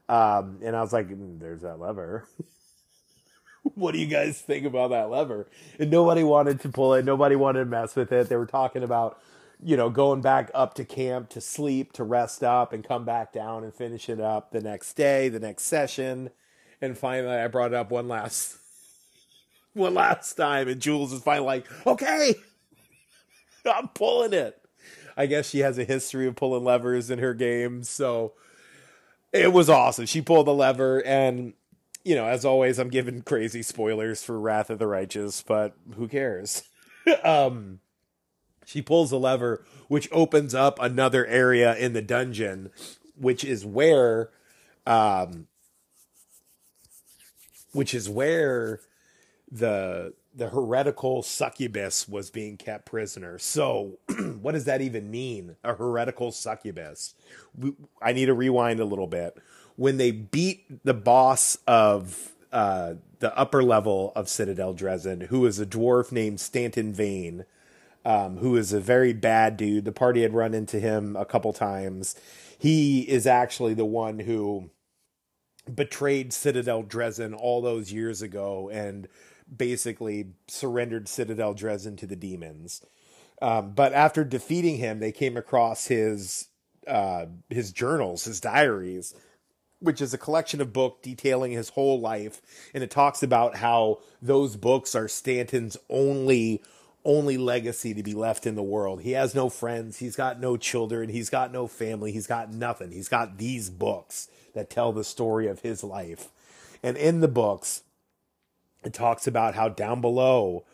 Um, 0.08 0.58
and 0.62 0.76
I 0.76 0.82
was 0.82 0.92
like, 0.92 1.08
mm, 1.08 1.40
there's 1.40 1.62
that 1.62 1.80
lever. 1.80 2.28
what 3.62 3.92
do 3.92 3.98
you 3.98 4.06
guys 4.06 4.40
think 4.40 4.66
about 4.66 4.90
that 4.90 5.08
lever? 5.08 5.48
And 5.78 5.90
nobody 5.90 6.22
wanted 6.22 6.60
to 6.60 6.68
pull 6.68 6.94
it. 6.94 7.04
Nobody 7.04 7.36
wanted 7.36 7.60
to 7.60 7.64
mess 7.64 7.96
with 7.96 8.12
it. 8.12 8.28
They 8.28 8.36
were 8.36 8.46
talking 8.46 8.82
about, 8.82 9.18
you 9.64 9.76
know, 9.76 9.90
going 9.90 10.20
back 10.20 10.50
up 10.54 10.74
to 10.74 10.84
camp 10.84 11.30
to 11.30 11.40
sleep, 11.40 11.92
to 11.92 12.04
rest 12.04 12.42
up 12.42 12.72
and 12.72 12.86
come 12.86 13.04
back 13.04 13.32
down 13.32 13.64
and 13.64 13.72
finish 13.72 14.08
it 14.08 14.20
up 14.20 14.50
the 14.50 14.60
next 14.60 14.94
day, 14.94 15.28
the 15.28 15.40
next 15.40 15.64
session. 15.64 16.30
And 16.80 16.98
finally, 16.98 17.36
I 17.36 17.46
brought 17.46 17.72
it 17.72 17.76
up 17.76 17.90
one 17.90 18.08
last, 18.08 18.56
one 19.74 19.94
last 19.94 20.34
time. 20.34 20.68
And 20.68 20.80
Jules 20.80 21.12
is 21.12 21.22
finally 21.22 21.46
like, 21.46 21.86
okay, 21.86 22.34
I'm 23.72 23.88
pulling 23.88 24.32
it. 24.32 24.58
I 25.16 25.26
guess 25.26 25.48
she 25.48 25.60
has 25.60 25.78
a 25.78 25.84
history 25.84 26.26
of 26.26 26.36
pulling 26.36 26.64
levers 26.64 27.10
in 27.10 27.18
her 27.18 27.34
game. 27.34 27.84
So 27.84 28.32
it 29.32 29.52
was 29.52 29.70
awesome. 29.70 30.06
She 30.06 30.20
pulled 30.20 30.46
the 30.46 30.54
lever, 30.54 31.02
and 31.04 31.54
you 32.04 32.14
know, 32.14 32.26
as 32.26 32.44
always, 32.44 32.78
I'm 32.78 32.90
giving 32.90 33.22
crazy 33.22 33.62
spoilers 33.62 34.22
for 34.22 34.38
Wrath 34.38 34.70
of 34.70 34.78
the 34.78 34.86
Righteous, 34.86 35.42
but 35.42 35.74
who 35.96 36.08
cares? 36.08 36.64
um, 37.24 37.80
she 38.64 38.82
pulls 38.82 39.10
the 39.10 39.18
lever, 39.18 39.64
which 39.88 40.08
opens 40.12 40.54
up 40.54 40.78
another 40.80 41.26
area 41.26 41.76
in 41.76 41.92
the 41.92 42.02
dungeon, 42.02 42.70
which 43.16 43.44
is 43.44 43.64
where, 43.64 44.30
um, 44.86 45.46
which 47.72 47.94
is 47.94 48.08
where 48.08 48.80
the 49.50 50.14
the 50.34 50.48
heretical 50.48 51.22
succubus 51.22 52.08
was 52.08 52.30
being 52.30 52.56
kept 52.56 52.86
prisoner. 52.86 53.38
So, 53.38 53.98
what 54.40 54.52
does 54.52 54.64
that 54.64 54.80
even 54.80 55.10
mean? 55.10 55.56
A 55.62 55.74
heretical 55.74 56.32
succubus? 56.32 57.14
We, 57.54 57.74
I 58.00 58.12
need 58.12 58.26
to 58.26 58.34
rewind 58.34 58.80
a 58.80 58.84
little 58.84 59.06
bit. 59.06 59.36
When 59.76 59.98
they 59.98 60.10
beat 60.10 60.84
the 60.84 60.94
boss 60.94 61.58
of 61.66 62.32
uh, 62.50 62.94
the 63.18 63.36
upper 63.36 63.62
level 63.62 64.12
of 64.14 64.28
Citadel 64.28 64.74
Drezen, 64.74 65.26
who 65.26 65.44
is 65.46 65.58
a 65.58 65.66
dwarf 65.66 66.12
named 66.12 66.40
Staunton 66.40 66.94
Vhane, 66.94 67.44
um, 68.04 68.38
who 68.38 68.56
is 68.56 68.72
a 68.72 68.80
very 68.80 69.12
bad 69.12 69.56
dude. 69.56 69.84
The 69.84 69.92
party 69.92 70.22
had 70.22 70.34
run 70.34 70.54
into 70.54 70.80
him 70.80 71.16
a 71.16 71.24
couple 71.24 71.52
times. 71.52 72.14
He 72.58 73.02
is 73.02 73.26
actually 73.26 73.74
the 73.74 73.84
one 73.84 74.20
who 74.20 74.70
betrayed 75.72 76.32
Citadel 76.32 76.82
Drezen 76.82 77.36
all 77.38 77.60
those 77.60 77.92
years 77.92 78.22
ago 78.22 78.68
and 78.72 79.08
basically 79.54 80.26
surrendered 80.48 81.08
Citadel 81.08 81.54
Drezen 81.54 81.96
to 81.98 82.06
the 82.06 82.16
demons. 82.16 82.84
Um, 83.40 83.72
but 83.72 83.92
after 83.92 84.24
defeating 84.24 84.76
him, 84.76 85.00
they 85.00 85.12
came 85.12 85.36
across 85.36 85.86
his 85.86 86.48
uh, 86.86 87.26
his 87.48 87.72
journals, 87.72 88.24
his 88.24 88.40
diaries, 88.40 89.14
which 89.78 90.00
is 90.00 90.14
a 90.14 90.18
collection 90.18 90.60
of 90.60 90.72
books 90.72 91.00
detailing 91.02 91.52
his 91.52 91.70
whole 91.70 92.00
life, 92.00 92.40
and 92.74 92.82
it 92.82 92.90
talks 92.90 93.22
about 93.22 93.56
how 93.56 93.98
those 94.20 94.56
books 94.56 94.94
are 94.94 95.08
Staunton's 95.08 95.76
only 95.88 96.62
only 97.04 97.36
legacy 97.36 97.94
to 97.94 98.02
be 98.02 98.14
left 98.14 98.46
in 98.46 98.54
the 98.54 98.62
world. 98.62 99.02
He 99.02 99.12
has 99.12 99.34
no 99.34 99.48
friends, 99.48 99.98
he's 99.98 100.16
got 100.16 100.40
no 100.40 100.56
children, 100.56 101.08
he's 101.08 101.30
got 101.30 101.52
no 101.52 101.66
family, 101.66 102.12
he's 102.12 102.26
got 102.26 102.52
nothing. 102.52 102.92
He's 102.92 103.08
got 103.08 103.38
these 103.38 103.70
books 103.70 104.28
that 104.54 104.70
tell 104.70 104.92
the 104.92 105.04
story 105.04 105.46
of 105.46 105.60
his 105.60 105.82
life. 105.82 106.28
And 106.82 106.96
in 106.96 107.20
the 107.20 107.28
books, 107.28 107.82
it 108.84 108.92
talks 108.92 109.26
about 109.26 109.54
how 109.54 109.68
down 109.68 110.00
below 110.00 110.64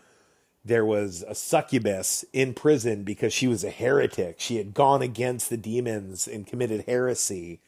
there 0.64 0.84
was 0.84 1.24
a 1.26 1.34
succubus 1.34 2.24
in 2.32 2.54
prison 2.54 3.04
because 3.04 3.32
she 3.32 3.46
was 3.46 3.64
a 3.64 3.70
heretic. 3.70 4.36
She 4.38 4.56
had 4.56 4.74
gone 4.74 5.02
against 5.02 5.50
the 5.50 5.56
demons 5.56 6.26
and 6.26 6.46
committed 6.46 6.84
heresy, 6.86 7.60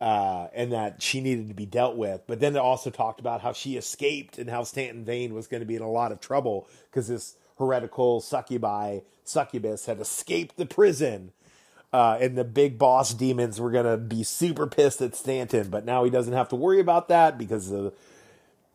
uh, 0.00 0.48
and 0.52 0.72
that 0.72 1.00
she 1.00 1.20
needed 1.20 1.46
to 1.48 1.54
be 1.54 1.66
dealt 1.66 1.96
with. 1.96 2.22
But 2.26 2.40
then 2.40 2.56
it 2.56 2.58
also 2.58 2.90
talked 2.90 3.20
about 3.20 3.42
how 3.42 3.52
she 3.52 3.76
escaped 3.76 4.38
and 4.38 4.50
how 4.50 4.64
Staunton 4.64 5.04
Vhane 5.04 5.32
was 5.32 5.46
going 5.46 5.60
to 5.60 5.66
be 5.66 5.76
in 5.76 5.82
a 5.82 5.90
lot 5.90 6.10
of 6.10 6.20
trouble 6.20 6.68
because 6.90 7.06
this 7.06 7.36
heretical 7.58 8.20
succubi 8.20 9.00
succubus 9.24 9.86
had 9.86 10.00
escaped 10.00 10.56
the 10.56 10.66
prison. 10.66 11.32
Uh, 11.92 12.16
and 12.20 12.38
the 12.38 12.44
big 12.44 12.78
boss 12.78 13.12
demons 13.12 13.60
were 13.60 13.70
going 13.70 13.84
to 13.84 13.98
be 13.98 14.22
super 14.22 14.66
pissed 14.66 15.02
at 15.02 15.14
Staunton, 15.14 15.68
but 15.68 15.84
now 15.84 16.04
he 16.04 16.10
doesn't 16.10 16.32
have 16.32 16.48
to 16.48 16.56
worry 16.56 16.80
about 16.80 17.08
that 17.08 17.36
because 17.36 17.68
the 17.68 17.92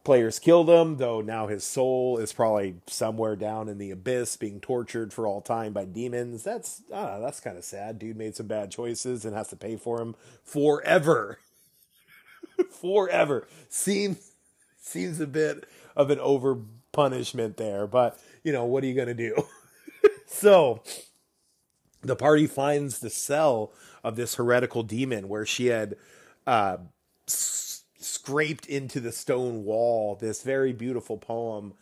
players 0.03 0.39
killed 0.39 0.69
him, 0.69 0.97
though 0.97 1.19
now 1.19 1.47
his 1.47 1.63
soul 1.65 2.17
is 2.17 2.31
probably 2.31 2.75
somewhere 2.87 3.35
down 3.35 3.67
in 3.67 3.77
the 3.79 3.91
abyss 3.91 4.37
being 4.37 4.59
tortured 4.59 5.11
for 5.11 5.25
all 5.25 5.41
time 5.41 5.73
by 5.73 5.83
demons. 5.83 6.43
That's 6.43 6.81
that's 6.89 7.41
kind 7.41 7.57
of 7.57 7.65
sad. 7.65 7.99
Dude 7.99 8.15
made 8.15 8.33
some 8.33 8.47
bad 8.47 8.71
choices 8.71 9.25
and 9.25 9.35
has 9.35 9.49
to 9.49 9.57
pay 9.57 9.75
for 9.75 9.97
them 9.97 10.15
forever. 10.43 11.39
forever. 12.69 13.47
Seems 13.67 14.31
seems 14.79 15.19
a 15.19 15.27
bit 15.27 15.65
of 15.93 16.09
an 16.09 16.19
over 16.19 16.59
punishment 16.93 17.57
there, 17.57 17.85
but 17.85 18.17
you 18.47 18.53
know, 18.53 18.63
what 18.63 18.81
are 18.81 18.87
you 18.87 18.93
going 18.93 19.09
to 19.09 19.13
do? 19.13 19.35
so 20.25 20.81
the 22.01 22.15
party 22.15 22.47
finds 22.47 22.99
the 22.99 23.09
cell 23.09 23.73
of 24.05 24.15
this 24.15 24.35
heretical 24.35 24.83
demon 24.83 25.27
where 25.27 25.45
she 25.45 25.65
had 25.65 25.97
uh, 26.47 26.77
s- 27.27 27.83
scraped 27.99 28.65
into 28.65 29.01
the 29.01 29.11
stone 29.11 29.65
wall 29.65 30.15
this 30.15 30.43
very 30.43 30.71
beautiful 30.71 31.17
poem, 31.17 31.73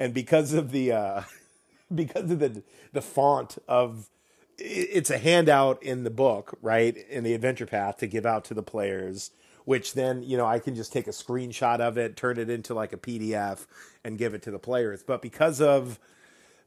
and 0.00 0.14
because 0.14 0.54
of 0.54 0.72
the 0.72 0.92
uh, 0.92 1.22
because 1.94 2.30
of 2.30 2.38
the 2.38 2.62
the 2.94 3.02
font 3.02 3.58
of 3.68 4.08
it's 4.56 5.10
a 5.10 5.18
handout 5.18 5.82
in 5.82 6.04
the 6.04 6.10
book, 6.10 6.56
right, 6.62 6.96
in 6.96 7.22
the 7.22 7.34
adventure 7.34 7.66
path 7.66 7.98
to 7.98 8.06
give 8.06 8.24
out 8.24 8.46
to 8.46 8.54
the 8.54 8.62
players. 8.62 9.30
Which 9.64 9.94
then, 9.94 10.22
you 10.22 10.36
know, 10.36 10.46
I 10.46 10.58
can 10.58 10.74
just 10.74 10.92
take 10.92 11.06
a 11.06 11.10
screenshot 11.10 11.80
of 11.80 11.96
it, 11.96 12.16
turn 12.16 12.38
it 12.38 12.50
into 12.50 12.74
like 12.74 12.92
a 12.92 12.98
PDF, 12.98 13.66
and 14.04 14.18
give 14.18 14.34
it 14.34 14.42
to 14.42 14.50
the 14.50 14.58
players. 14.58 15.02
But 15.02 15.22
because 15.22 15.60
of 15.60 15.98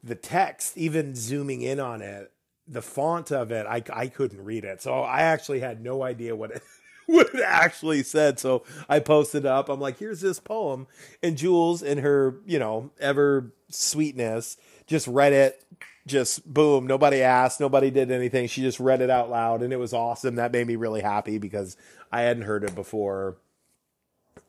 the 0.02 0.14
text, 0.14 0.76
even 0.76 1.14
zooming 1.14 1.62
in 1.62 1.80
on 1.80 2.02
it, 2.02 2.32
the 2.66 2.82
font 2.82 3.32
of 3.32 3.50
it, 3.50 3.66
I, 3.66 3.82
I 3.92 4.08
couldn't 4.08 4.44
read 4.44 4.64
it. 4.64 4.82
So 4.82 5.00
I 5.00 5.22
actually 5.22 5.60
had 5.60 5.82
no 5.82 6.02
idea 6.02 6.36
what 6.36 6.50
it, 6.50 6.62
what 7.06 7.34
it 7.34 7.42
actually 7.44 8.02
said. 8.02 8.38
So 8.38 8.64
I 8.88 9.00
posted 9.00 9.46
up. 9.46 9.68
I'm 9.68 9.80
like, 9.80 9.98
here's 9.98 10.20
this 10.20 10.38
poem. 10.38 10.86
And 11.22 11.36
Jules, 11.36 11.82
in 11.82 11.98
her, 11.98 12.40
you 12.46 12.58
know, 12.58 12.90
ever 13.00 13.52
sweetness, 13.70 14.56
just 14.86 15.06
read 15.06 15.32
it. 15.32 15.62
Just 16.08 16.52
boom. 16.52 16.86
Nobody 16.86 17.22
asked. 17.22 17.60
Nobody 17.60 17.90
did 17.90 18.10
anything. 18.10 18.48
She 18.48 18.62
just 18.62 18.80
read 18.80 19.00
it 19.00 19.10
out 19.10 19.30
loud. 19.30 19.62
And 19.62 19.72
it 19.72 19.76
was 19.78 19.92
awesome. 19.92 20.36
That 20.36 20.52
made 20.52 20.66
me 20.66 20.76
really 20.76 21.02
happy 21.02 21.38
because 21.38 21.76
I 22.10 22.22
hadn't 22.22 22.44
heard 22.44 22.64
it 22.64 22.74
before. 22.74 23.36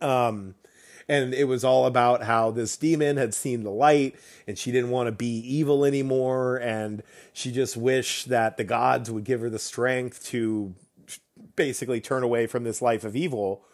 Um, 0.02 0.56
and 1.10 1.34
it 1.34 1.46
was 1.46 1.64
all 1.64 1.86
about 1.86 2.24
how 2.24 2.52
this 2.52 2.78
demon 2.78 3.18
had 3.18 3.34
seen 3.34 3.64
the 3.64 3.72
light 3.72 4.16
and 4.48 4.58
she 4.58 4.72
didn't 4.72 4.92
want 4.92 5.08
to 5.08 5.12
be 5.12 5.40
evil 5.40 5.84
anymore 5.84 6.58
and 6.58 7.04
she 7.34 7.52
just 7.52 7.76
wished 7.76 8.30
that 8.30 8.58
the 8.58 8.64
gods 8.64 9.10
would 9.10 9.24
give 9.24 9.42
her 9.42 9.50
the 9.50 9.60
strength 9.60 10.24
to 10.28 10.76
basically 11.56 12.00
turn 12.00 12.24
away 12.24 12.46
from 12.46 12.64
this 12.64 12.82
life 12.82 13.04
of 13.04 13.16
evil 13.16 13.66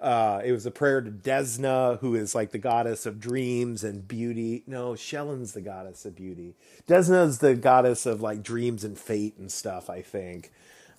uh, 0.00 0.40
it 0.44 0.52
was 0.52 0.64
a 0.64 0.70
prayer 0.70 1.00
to 1.00 1.10
Desna, 1.10 1.98
who 2.00 2.14
is 2.14 2.34
like 2.34 2.52
the 2.52 2.58
goddess 2.58 3.06
of 3.06 3.20
dreams 3.20 3.82
and 3.82 4.06
beauty. 4.06 4.62
No, 4.66 4.94
Shelyn's 4.94 5.52
the 5.52 5.60
goddess 5.60 6.04
of 6.04 6.14
beauty. 6.14 6.54
Desna's 6.86 7.38
the 7.38 7.54
goddess 7.54 8.06
of 8.06 8.20
like 8.20 8.42
dreams 8.42 8.84
and 8.84 8.98
fate 8.98 9.36
and 9.38 9.50
stuff, 9.50 9.90
I 9.90 10.02
think. 10.02 10.52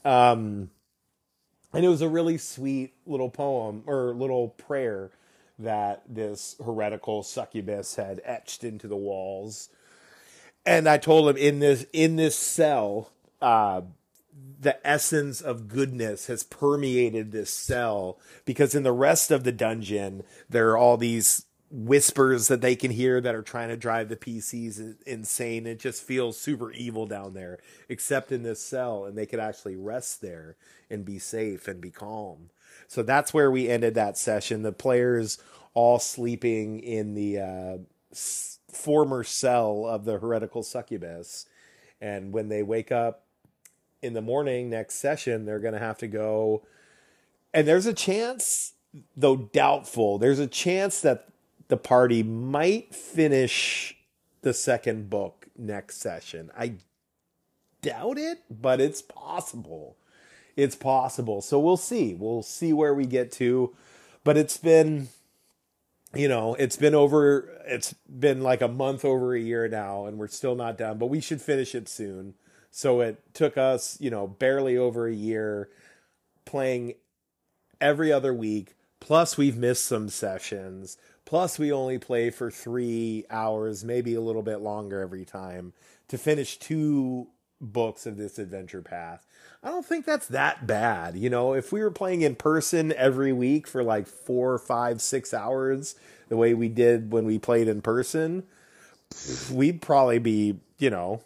Um, 0.03 0.70
and 1.74 1.86
it 1.86 1.89
was 1.89 2.01
a 2.01 2.10
really 2.10 2.38
sweet 2.38 2.94
little 3.06 3.29
poem 3.29 3.84
or 3.86 4.13
little 4.13 4.50
prayer 4.50 5.12
that 5.60 6.03
this 6.08 6.56
heretical 6.63 7.24
succubus 7.24 7.96
had 7.96 8.22
etched 8.24 8.63
into 8.63 8.88
the 8.88 8.96
walls. 8.96 9.70
And 10.65 10.88
I 10.89 10.98
told 10.98 11.29
him 11.29 11.38
in 11.38 11.60
this 11.60 11.86
in 11.94 12.15
this 12.15 12.36
cell, 12.36 13.12
uh, 13.41 13.82
the 14.60 14.86
essence 14.88 15.41
of 15.41 15.67
goodness 15.67 16.27
has 16.27 16.43
permeated 16.43 17.31
this 17.31 17.50
cell 17.51 18.19
because 18.46 18.75
in 18.75 18.84
the 18.84 18.91
rest 18.91 19.31
of 19.31 19.43
the 19.43 19.51
dungeon 19.51 20.24
there 20.50 20.69
are 20.72 20.77
all 20.77 20.98
these 20.98 21.46
whispers 21.72 22.48
that 22.48 22.62
they 22.62 22.75
can 22.75 22.91
hear 22.91 23.22
that 23.22 23.36
are 23.36 23.41
trying 23.41 23.69
to 23.69 23.77
drive 23.77 24.10
the 24.10 24.15
PCs 24.15 24.96
insane. 25.05 25.67
It 25.67 25.79
just 25.79 26.03
feels 26.03 26.38
super 26.39 26.72
evil 26.72 27.05
down 27.05 27.34
there, 27.34 27.60
except 27.88 28.31
in 28.31 28.43
this 28.43 28.62
cell, 28.62 29.05
and 29.05 29.17
they 29.17 29.25
could 29.25 29.39
actually 29.39 29.75
rest 29.75 30.22
there 30.22 30.55
and 30.89 31.05
be 31.05 31.19
safe 31.19 31.67
and 31.67 31.79
be 31.79 31.91
calm. 31.91 32.50
So 32.88 33.03
that's 33.03 33.34
where 33.34 33.51
we 33.51 33.69
ended 33.69 33.93
that 33.96 34.17
session. 34.17 34.63
The 34.63 34.72
players 34.72 35.38
all 35.75 36.00
sleeping 36.00 36.79
in 36.79 37.13
the 37.13 37.39
uh, 37.39 37.77
s- 38.12 38.60
former 38.72 39.24
cell 39.24 39.86
of 39.86 40.05
the 40.05 40.17
heretical 40.17 40.63
succubus. 40.63 41.46
And 42.01 42.34
when 42.34 42.50
they 42.50 42.63
wake 42.63 42.91
up 42.91 43.25
in 44.01 44.13
the 44.13 44.22
morning 44.22 44.70
next 44.70 44.96
session, 44.96 45.46
they're 45.46 45.60
going 45.60 45.74
to 45.74 45.79
have 45.79 45.98
to 46.00 46.08
go. 46.08 46.63
And 47.53 47.68
there's 47.68 47.86
a 47.86 47.94
chance, 47.94 48.74
though 49.15 49.36
doubtful, 49.36 50.18
there's 50.18 50.39
a 50.39 50.48
chance 50.48 51.01
that 51.01 51.29
the 51.68 51.77
party 51.77 52.24
might 52.24 52.94
finish 52.94 53.98
the 54.41 54.53
second 54.53 55.10
book 55.10 55.48
next 55.58 55.98
session. 55.98 56.51
I 56.58 56.75
doubt 57.82 58.18
it, 58.18 58.39
but 58.50 58.79
it's 58.79 59.01
possible. 59.01 59.98
It's 60.56 60.75
possible. 60.75 61.41
So 61.41 61.60
we'll 61.60 61.77
see. 61.77 62.13
We'll 62.13 62.44
see 62.44 62.74
where 62.74 62.94
we 62.94 63.06
get 63.06 63.32
to. 63.34 63.75
But 64.24 64.38
it's 64.38 64.58
been 64.58 65.10
you 66.13 66.27
know, 66.27 66.56
it's 66.56 66.75
been 66.75 66.96
over, 66.96 67.62
it's 67.68 67.94
been 67.94 68.41
like 68.41 68.62
a 68.62 68.68
month 68.68 69.06
over 69.06 69.36
a 69.36 69.39
year 69.39 69.68
now, 69.68 70.06
and 70.06 70.18
we're 70.18 70.27
still 70.27 70.56
not 70.56 70.77
done, 70.77 70.98
but 70.98 71.08
we 71.08 71.22
should 71.22 71.41
finish 71.41 71.75
it 71.75 71.88
soon. 71.88 72.34
So 72.72 73.02
it 73.02 73.22
took 73.34 73.58
us, 73.58 73.98
you 74.00 74.10
know, 74.10 74.28
barely 74.28 74.78
over 74.78 75.08
a 75.08 75.14
year 75.14 75.70
playing 76.46 76.94
every 77.82 78.12
other 78.12 78.34
week. 78.34 78.76
Plus, 79.00 79.38
we've 79.38 79.58
missed 79.58 79.86
some 79.86 80.10
sessions. 80.10 80.98
Plus, 81.26 81.58
we 81.58 81.72
only 81.72 81.98
play 81.98 82.30
for 82.30 82.52
three 82.52 83.26
hours, 83.30 83.84
maybe 83.84 84.14
a 84.14 84.22
little 84.22 84.42
bit 84.42 84.62
longer 84.62 85.02
every 85.02 85.26
time 85.26 85.74
to 86.08 86.18
finish 86.18 86.58
two 86.58 87.28
books 87.62 88.06
of 88.06 88.18
this 88.18 88.40
adventure 88.40 88.82
path. 88.82 89.26
I 89.64 89.70
don't 89.70 89.86
think 89.86 90.06
that's 90.06 90.28
that 90.28 90.66
bad. 90.66 91.16
You 91.16 91.30
know, 91.30 91.54
if 91.54 91.72
we 91.72 91.82
were 91.82 91.92
playing 91.92 92.22
in 92.22 92.36
person 92.36 92.94
every 92.94 93.34
week 93.34 93.68
for 93.68 93.84
like 93.84 94.08
four, 94.08 94.58
five, 94.58 95.02
six 95.02 95.34
hours, 95.34 95.96
the 96.30 96.38
way 96.38 96.54
we 96.54 96.70
did 96.70 97.12
when 97.12 97.26
we 97.26 97.38
played 97.38 97.68
in 97.68 97.82
person, 97.82 98.44
we'd 99.52 99.82
probably 99.82 100.20
be, 100.20 100.60
you 100.78 100.90
know, 100.90 101.22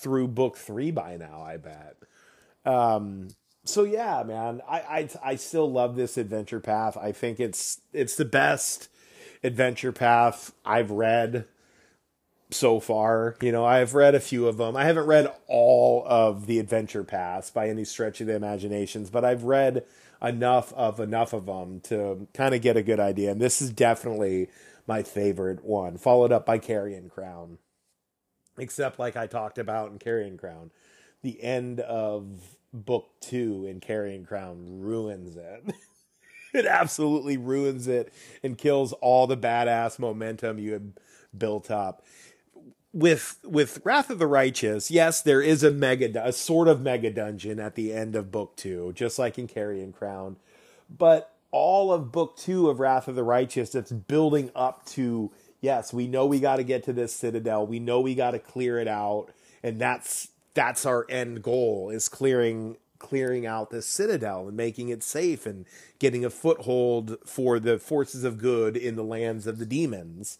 through 0.00 0.28
book 0.28 0.56
three 0.56 0.90
by 0.90 1.16
now, 1.16 1.42
I 1.42 1.56
bet. 1.56 1.96
Um, 2.64 3.28
so 3.64 3.84
yeah, 3.84 4.22
man, 4.22 4.60
I, 4.68 4.80
I 4.80 5.08
I 5.22 5.34
still 5.36 5.70
love 5.70 5.96
this 5.96 6.16
adventure 6.16 6.60
path. 6.60 6.96
I 6.96 7.12
think 7.12 7.40
it's 7.40 7.80
it's 7.92 8.16
the 8.16 8.24
best 8.24 8.88
adventure 9.42 9.92
path 9.92 10.52
I've 10.64 10.90
read 10.90 11.46
so 12.50 12.80
far. 12.80 13.36
You 13.40 13.52
know, 13.52 13.64
I've 13.64 13.94
read 13.94 14.14
a 14.14 14.20
few 14.20 14.46
of 14.46 14.56
them. 14.56 14.76
I 14.76 14.84
haven't 14.84 15.06
read 15.06 15.32
all 15.46 16.04
of 16.06 16.46
the 16.46 16.58
adventure 16.58 17.04
paths 17.04 17.50
by 17.50 17.68
any 17.68 17.84
stretch 17.84 18.20
of 18.20 18.26
the 18.26 18.34
imaginations, 18.34 19.10
but 19.10 19.24
I've 19.24 19.44
read 19.44 19.84
enough 20.22 20.72
of 20.74 21.00
enough 21.00 21.32
of 21.32 21.46
them 21.46 21.80
to 21.80 22.28
kind 22.34 22.54
of 22.54 22.62
get 22.62 22.76
a 22.76 22.82
good 22.82 23.00
idea. 23.00 23.30
And 23.30 23.40
this 23.40 23.62
is 23.62 23.70
definitely 23.70 24.48
my 24.86 25.02
favorite 25.02 25.64
one, 25.64 25.96
followed 25.96 26.32
up 26.32 26.44
by 26.44 26.58
Carrion 26.58 27.08
Crown. 27.08 27.58
Except 28.58 28.98
like 28.98 29.16
I 29.16 29.26
talked 29.26 29.58
about 29.58 29.90
in 29.90 29.98
Carrion 29.98 30.36
Crown, 30.36 30.70
the 31.22 31.42
end 31.42 31.80
of 31.80 32.56
book 32.72 33.10
two 33.20 33.66
in 33.66 33.80
Carrion 33.80 34.24
Crown 34.24 34.80
ruins 34.80 35.36
it. 35.36 35.74
it 36.54 36.66
absolutely 36.66 37.36
ruins 37.36 37.86
it 37.86 38.12
and 38.42 38.58
kills 38.58 38.92
all 38.94 39.26
the 39.26 39.36
badass 39.36 39.98
momentum 39.98 40.58
you 40.58 40.72
had 40.72 40.92
built 41.36 41.70
up 41.70 42.02
with 42.92 43.38
with 43.44 43.80
Wrath 43.84 44.10
of 44.10 44.18
the 44.18 44.26
Righteous, 44.26 44.90
yes, 44.90 45.22
there 45.22 45.40
is 45.42 45.62
a 45.62 45.70
mega 45.70 46.10
a 46.24 46.32
sort 46.32 46.68
of 46.68 46.80
mega 46.80 47.10
dungeon 47.10 47.60
at 47.60 47.74
the 47.74 47.92
end 47.92 48.16
of 48.16 48.30
book 48.30 48.56
2, 48.56 48.92
just 48.94 49.18
like 49.18 49.38
in 49.38 49.46
Carrion 49.46 49.92
Crown. 49.92 50.36
But 50.88 51.32
all 51.52 51.92
of 51.92 52.12
book 52.12 52.36
2 52.36 52.68
of 52.68 52.80
Wrath 52.80 53.08
of 53.08 53.14
the 53.14 53.22
Righteous 53.22 53.70
that's 53.70 53.92
building 53.92 54.50
up 54.54 54.84
to 54.86 55.30
yes, 55.60 55.92
we 55.92 56.06
know 56.06 56.26
we 56.26 56.40
got 56.40 56.56
to 56.56 56.64
get 56.64 56.84
to 56.84 56.92
this 56.92 57.14
citadel. 57.14 57.66
We 57.66 57.78
know 57.78 58.00
we 58.00 58.14
got 58.14 58.32
to 58.32 58.38
clear 58.38 58.78
it 58.78 58.88
out 58.88 59.28
and 59.62 59.78
that's 59.78 60.28
that's 60.54 60.84
our 60.84 61.06
end 61.08 61.42
goal 61.42 61.90
is 61.90 62.08
clearing 62.08 62.76
clearing 62.98 63.46
out 63.46 63.70
this 63.70 63.86
citadel 63.86 64.48
and 64.48 64.56
making 64.56 64.90
it 64.90 65.02
safe 65.02 65.46
and 65.46 65.64
getting 65.98 66.24
a 66.24 66.30
foothold 66.30 67.16
for 67.24 67.58
the 67.58 67.78
forces 67.78 68.24
of 68.24 68.38
good 68.38 68.76
in 68.76 68.96
the 68.96 69.04
lands 69.04 69.46
of 69.46 69.58
the 69.58 69.66
demons 69.66 70.38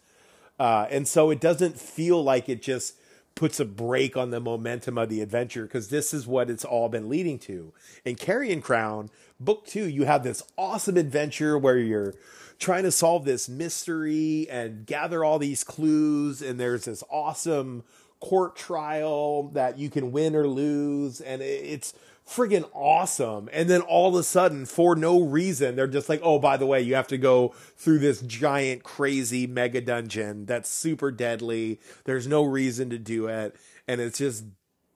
uh, 0.58 0.86
and 0.90 1.08
so 1.08 1.30
it 1.30 1.40
doesn't 1.40 1.78
feel 1.78 2.22
like 2.22 2.48
it 2.48 2.60
just 2.60 2.96
puts 3.34 3.58
a 3.60 3.64
break 3.64 4.16
on 4.16 4.30
the 4.30 4.40
momentum 4.40 4.98
of 4.98 5.08
the 5.08 5.22
adventure 5.22 5.62
because 5.62 5.88
this 5.88 6.12
is 6.12 6.26
what 6.26 6.50
it's 6.50 6.64
all 6.64 6.90
been 6.90 7.08
leading 7.08 7.38
to. 7.38 7.72
In 8.04 8.16
Carrion 8.16 8.60
Crown, 8.60 9.08
book 9.38 9.64
two, 9.66 9.88
you 9.88 10.04
have 10.04 10.22
this 10.22 10.42
awesome 10.58 10.98
adventure 10.98 11.56
where 11.56 11.78
you're 11.78 12.12
trying 12.60 12.84
to 12.84 12.92
solve 12.92 13.24
this 13.24 13.48
mystery 13.48 14.46
and 14.50 14.86
gather 14.86 15.24
all 15.24 15.38
these 15.38 15.64
clues, 15.64 16.40
and 16.42 16.60
there's 16.60 16.84
this 16.84 17.02
awesome 17.10 17.82
court 18.20 18.54
trial 18.54 19.48
that 19.54 19.78
you 19.78 19.88
can 19.90 20.12
win 20.12 20.36
or 20.36 20.46
lose, 20.46 21.20
and 21.22 21.40
it's 21.40 21.94
friggin' 22.28 22.68
awesome. 22.72 23.48
And 23.52 23.68
then 23.68 23.80
all 23.80 24.10
of 24.10 24.14
a 24.14 24.22
sudden, 24.22 24.66
for 24.66 24.94
no 24.94 25.22
reason, 25.22 25.74
they're 25.74 25.86
just 25.86 26.08
like, 26.08 26.20
oh, 26.22 26.38
by 26.38 26.56
the 26.56 26.66
way, 26.66 26.80
you 26.80 26.94
have 26.94 27.08
to 27.08 27.18
go 27.18 27.54
through 27.76 27.98
this 27.98 28.20
giant, 28.20 28.84
crazy 28.84 29.46
mega 29.46 29.80
dungeon 29.80 30.46
that's 30.46 30.68
super 30.68 31.10
deadly. 31.10 31.80
There's 32.04 32.28
no 32.28 32.44
reason 32.44 32.90
to 32.90 32.98
do 32.98 33.26
it. 33.26 33.56
And 33.88 34.00
it's 34.00 34.18
just 34.18 34.44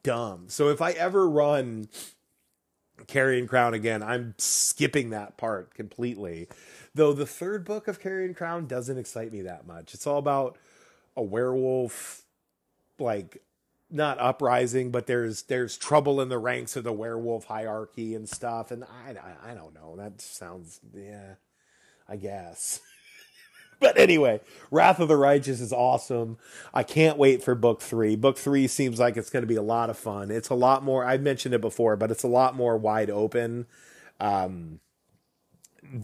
dumb. 0.04 0.44
So 0.49 0.68
if 0.68 0.80
I 0.80 0.92
ever 0.92 1.28
run 1.28 1.88
Carrion 3.06 3.46
Crown 3.48 3.74
again, 3.74 4.02
I'm 4.02 4.34
skipping 4.38 5.10
that 5.10 5.36
part 5.36 5.74
completely. 5.74 6.48
Though 6.94 7.12
the 7.12 7.26
third 7.26 7.64
book 7.64 7.88
of 7.88 8.00
Carrion 8.00 8.34
Crown 8.34 8.66
doesn't 8.66 8.98
excite 8.98 9.32
me 9.32 9.42
that 9.42 9.66
much. 9.66 9.94
It's 9.94 10.06
all 10.06 10.18
about 10.18 10.56
a 11.16 11.22
werewolf, 11.22 12.22
like 12.98 13.42
not 13.90 14.18
uprising, 14.18 14.90
but 14.90 15.06
there's 15.06 15.42
there's 15.42 15.76
trouble 15.76 16.20
in 16.20 16.28
the 16.28 16.38
ranks 16.38 16.76
of 16.76 16.84
the 16.84 16.92
werewolf 16.92 17.46
hierarchy 17.46 18.14
and 18.14 18.28
stuff. 18.28 18.70
And 18.70 18.84
I 18.84 19.16
I, 19.44 19.52
I 19.52 19.54
don't 19.54 19.74
know. 19.74 19.96
That 19.96 20.20
sounds 20.20 20.80
yeah, 20.94 21.34
I 22.08 22.16
guess. 22.16 22.80
but 23.88 23.98
anyway, 23.98 24.40
Wrath 24.70 24.98
of 24.98 25.08
the 25.08 25.16
Righteous 25.16 25.60
is 25.60 25.72
awesome. 25.72 26.38
I 26.72 26.82
can't 26.82 27.18
wait 27.18 27.42
for 27.42 27.54
book 27.54 27.82
three. 27.82 28.16
Book 28.16 28.38
three 28.38 28.66
seems 28.66 28.98
like 28.98 29.18
it's 29.18 29.28
going 29.28 29.42
to 29.42 29.46
be 29.46 29.56
a 29.56 29.62
lot 29.62 29.90
of 29.90 29.98
fun. 29.98 30.30
It's 30.30 30.48
a 30.48 30.54
lot 30.54 30.82
more. 30.82 31.04
I've 31.04 31.20
mentioned 31.20 31.54
it 31.54 31.60
before, 31.60 31.94
but 31.96 32.10
it's 32.10 32.22
a 32.22 32.28
lot 32.28 32.56
more 32.56 32.78
wide 32.78 33.10
open. 33.10 33.66
Um, 34.20 34.80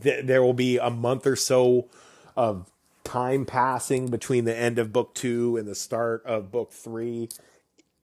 th- 0.02 0.26
there 0.26 0.42
will 0.42 0.52
be 0.52 0.76
a 0.76 0.90
month 0.90 1.26
or 1.26 1.36
so 1.36 1.88
of 2.36 2.70
time 3.02 3.46
passing 3.46 4.08
between 4.10 4.44
the 4.44 4.56
end 4.56 4.78
of 4.78 4.92
book 4.92 5.14
two 5.14 5.56
and 5.56 5.66
the 5.66 5.74
start 5.74 6.22
of 6.26 6.52
book 6.52 6.72
three 6.72 7.30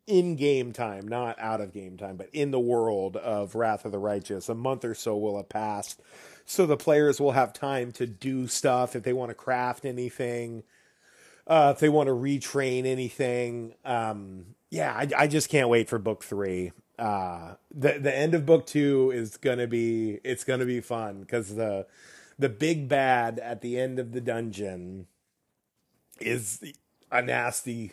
in 0.08 0.36
game 0.36 0.72
time, 0.72 1.08
not 1.08 1.38
out 1.38 1.62
of 1.62 1.74
game 1.74 1.98
time, 1.98 2.16
but 2.18 2.30
in 2.34 2.52
the 2.52 2.60
world 2.60 3.16
of 3.18 3.56
Wrath 3.56 3.86
of 3.86 3.92
the 3.92 4.00
Righteous. 4.00 4.50
A 4.50 4.56
month 4.56 4.84
or 4.84 4.96
so 4.96 5.16
will 5.18 5.38
have 5.38 5.50
passed. 5.50 6.02
So 6.50 6.66
the 6.66 6.78
players 6.78 7.20
will 7.20 7.34
have 7.34 7.52
time 7.52 7.92
to 7.92 8.08
do 8.08 8.48
stuff 8.48 8.96
if 8.96 9.04
they 9.04 9.12
want 9.12 9.32
to 9.32 9.36
craft 9.36 9.84
anything, 9.84 10.64
uh, 11.46 11.74
if 11.76 11.82
they 11.82 11.90
want 11.90 12.08
to 12.08 12.14
retrain 12.14 12.86
anything. 12.86 13.76
Um, 13.84 14.56
yeah, 14.70 14.94
I, 14.94 15.10
I, 15.24 15.28
just 15.28 15.50
can't 15.50 15.68
wait 15.68 15.90
for 15.90 16.00
book 16.00 16.24
three. 16.24 16.72
Uh, 16.98 17.56
the 17.70 18.00
the 18.00 18.16
end 18.16 18.34
of 18.34 18.46
book 18.46 18.66
two 18.66 19.12
is 19.14 19.36
gonna 19.36 19.68
be 19.68 20.20
it's 20.24 20.46
gonna 20.46 20.66
be 20.66 20.80
fun 20.80 21.20
because 21.20 21.56
the 21.56 21.86
the 22.40 22.48
big 22.48 22.88
bad 22.88 23.40
at 23.40 23.60
the 23.60 23.78
end 23.78 24.00
of 24.00 24.14
the 24.14 24.22
dungeon 24.22 25.08
is 26.22 26.64
a 27.12 27.22
nasty 27.22 27.92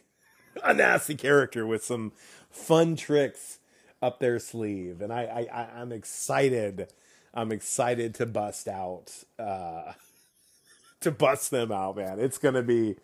a 0.63 0.73
nasty 0.73 1.17
character 1.17 1.67
with 1.67 1.85
some 1.85 2.13
fun 2.51 2.95
tricks 2.95 3.59
up 4.01 4.21
their 4.21 4.39
sleeve, 4.39 5.01
and 5.01 5.13
I, 5.13 5.49
I 5.53 5.81
I'm 5.81 5.91
excited. 5.91 6.87
I'm 7.35 7.51
excited 7.53 8.15
to 8.17 8.27
bust 8.27 8.69
out, 8.69 9.13
uh, 9.39 9.93
to 11.01 11.11
bust 11.11 11.51
them 11.51 11.73
out, 11.73 11.97
man. 11.97 12.21
It's 12.21 12.39
gonna 12.39 12.63
be, 12.63 12.97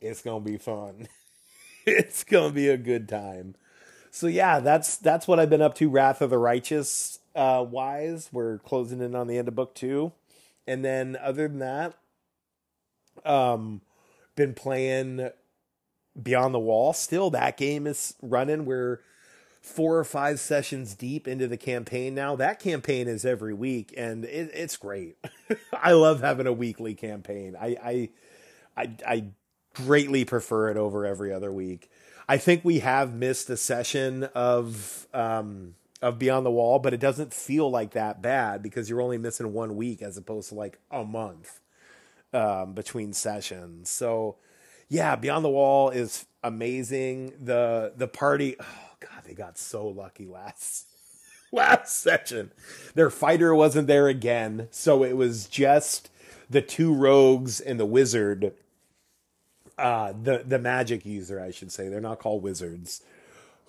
it's 0.00 0.22
gonna 0.22 0.44
be 0.44 0.56
fun. 0.56 1.08
it's 1.86 2.24
gonna 2.24 2.52
be 2.52 2.68
a 2.68 2.78
good 2.78 3.08
time. 3.08 3.54
So 4.10 4.26
yeah, 4.26 4.60
that's 4.60 4.96
that's 4.96 5.28
what 5.28 5.38
I've 5.38 5.50
been 5.50 5.62
up 5.62 5.74
to. 5.76 5.88
Wrath 5.88 6.22
of 6.22 6.30
the 6.30 6.38
Righteous 6.38 7.20
uh, 7.34 7.64
wise, 7.68 8.30
we're 8.32 8.58
closing 8.58 9.00
in 9.00 9.14
on 9.14 9.26
the 9.26 9.38
end 9.38 9.48
of 9.48 9.54
book 9.54 9.74
two, 9.74 10.12
and 10.66 10.84
then 10.84 11.16
other 11.20 11.46
than 11.46 11.58
that, 11.58 11.94
um, 13.24 13.82
been 14.34 14.54
playing 14.54 15.30
Beyond 16.20 16.54
the 16.54 16.58
Wall. 16.58 16.92
Still, 16.92 17.30
that 17.30 17.56
game 17.56 17.86
is 17.86 18.14
running. 18.22 18.64
We're 18.64 19.00
four 19.68 19.98
or 19.98 20.04
five 20.04 20.40
sessions 20.40 20.94
deep 20.94 21.28
into 21.28 21.46
the 21.46 21.56
campaign 21.56 22.14
now. 22.14 22.34
That 22.36 22.58
campaign 22.58 23.06
is 23.06 23.24
every 23.24 23.54
week, 23.54 23.94
and 23.96 24.24
it, 24.24 24.50
it's 24.54 24.76
great. 24.76 25.16
I 25.72 25.92
love 25.92 26.20
having 26.20 26.46
a 26.46 26.52
weekly 26.52 26.94
campaign. 26.94 27.56
I, 27.60 27.76
I, 27.82 28.08
I, 28.76 28.90
I 29.06 29.24
greatly 29.74 30.24
prefer 30.24 30.70
it 30.70 30.76
over 30.76 31.06
every 31.06 31.32
other 31.32 31.52
week. 31.52 31.90
I 32.28 32.36
think 32.38 32.64
we 32.64 32.80
have 32.80 33.14
missed 33.14 33.48
a 33.48 33.56
session 33.56 34.24
of 34.34 35.06
um, 35.14 35.74
of 36.02 36.18
Beyond 36.18 36.46
the 36.46 36.50
Wall, 36.50 36.78
but 36.78 36.94
it 36.94 37.00
doesn't 37.00 37.32
feel 37.34 37.70
like 37.70 37.92
that 37.92 38.22
bad 38.22 38.62
because 38.62 38.88
you're 38.88 39.00
only 39.00 39.18
missing 39.18 39.52
one 39.52 39.76
week 39.76 40.02
as 40.02 40.16
opposed 40.16 40.50
to 40.50 40.54
like 40.54 40.78
a 40.90 41.04
month 41.04 41.60
um, 42.32 42.74
between 42.74 43.12
sessions. 43.12 43.90
So 43.90 44.36
yeah, 44.88 45.16
Beyond 45.16 45.44
the 45.44 45.50
Wall 45.50 45.90
is 45.90 46.26
amazing. 46.42 47.32
The 47.40 47.92
the 47.96 48.08
party, 48.08 48.56
oh 48.60 48.87
god, 49.00 49.24
they 49.26 49.34
got 49.34 49.58
so 49.58 49.86
lucky 49.86 50.26
last 50.26 50.86
last 51.52 51.96
session. 52.00 52.52
Their 52.94 53.10
fighter 53.10 53.54
wasn't 53.54 53.86
there 53.88 54.08
again, 54.08 54.68
so 54.70 55.02
it 55.02 55.16
was 55.16 55.46
just 55.46 56.10
the 56.50 56.62
two 56.62 56.94
rogues 56.94 57.60
and 57.60 57.78
the 57.78 57.86
wizard. 57.86 58.52
Uh, 59.76 60.12
the 60.20 60.42
the 60.44 60.58
magic 60.58 61.06
user, 61.06 61.40
I 61.40 61.50
should 61.50 61.70
say. 61.70 61.88
They're 61.88 62.00
not 62.00 62.18
called 62.18 62.42
wizards. 62.42 63.02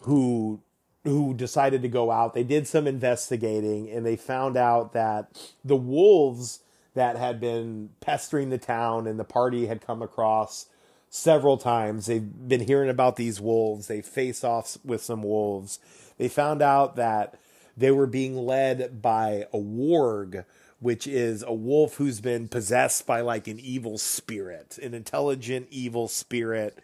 Who 0.01 0.61
who 1.03 1.33
decided 1.33 1.81
to 1.81 1.87
go 1.87 2.11
out. 2.11 2.33
They 2.33 2.43
did 2.43 2.67
some 2.67 2.87
investigating 2.87 3.89
and 3.89 4.05
they 4.05 4.15
found 4.15 4.57
out 4.57 4.93
that 4.93 5.53
the 5.63 5.75
wolves 5.75 6.59
that 6.93 7.17
had 7.17 7.39
been 7.39 7.89
pestering 8.01 8.49
the 8.49 8.57
town 8.57 9.07
and 9.07 9.19
the 9.19 9.23
party 9.23 9.67
had 9.67 9.85
come 9.85 10.01
across 10.01 10.65
several 11.09 11.57
times. 11.57 12.05
They've 12.05 12.47
been 12.47 12.61
hearing 12.61 12.89
about 12.89 13.15
these 13.15 13.41
wolves. 13.41 13.87
They 13.87 14.01
face 14.01 14.43
off 14.43 14.77
with 14.83 15.01
some 15.01 15.23
wolves. 15.23 15.79
They 16.17 16.27
found 16.27 16.61
out 16.61 16.95
that 16.95 17.39
they 17.75 17.91
were 17.91 18.07
being 18.07 18.35
led 18.35 19.01
by 19.01 19.45
a 19.53 19.57
warg, 19.57 20.45
which 20.79 21.07
is 21.07 21.43
a 21.43 21.53
wolf 21.53 21.95
who's 21.95 22.21
been 22.21 22.47
possessed 22.47 23.05
by 23.07 23.21
like 23.21 23.47
an 23.47 23.59
evil 23.59 23.97
spirit, 23.97 24.77
an 24.81 24.93
intelligent 24.93 25.67
evil 25.69 26.07
spirit. 26.07 26.79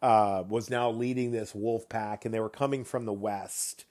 Uh, 0.00 0.44
was 0.48 0.70
now 0.70 0.88
leading 0.88 1.32
this 1.32 1.52
wolf 1.52 1.88
pack, 1.88 2.24
and 2.24 2.32
they 2.32 2.38
were 2.38 2.48
coming 2.48 2.84
from 2.84 3.04
the 3.04 3.12
west. 3.12 3.84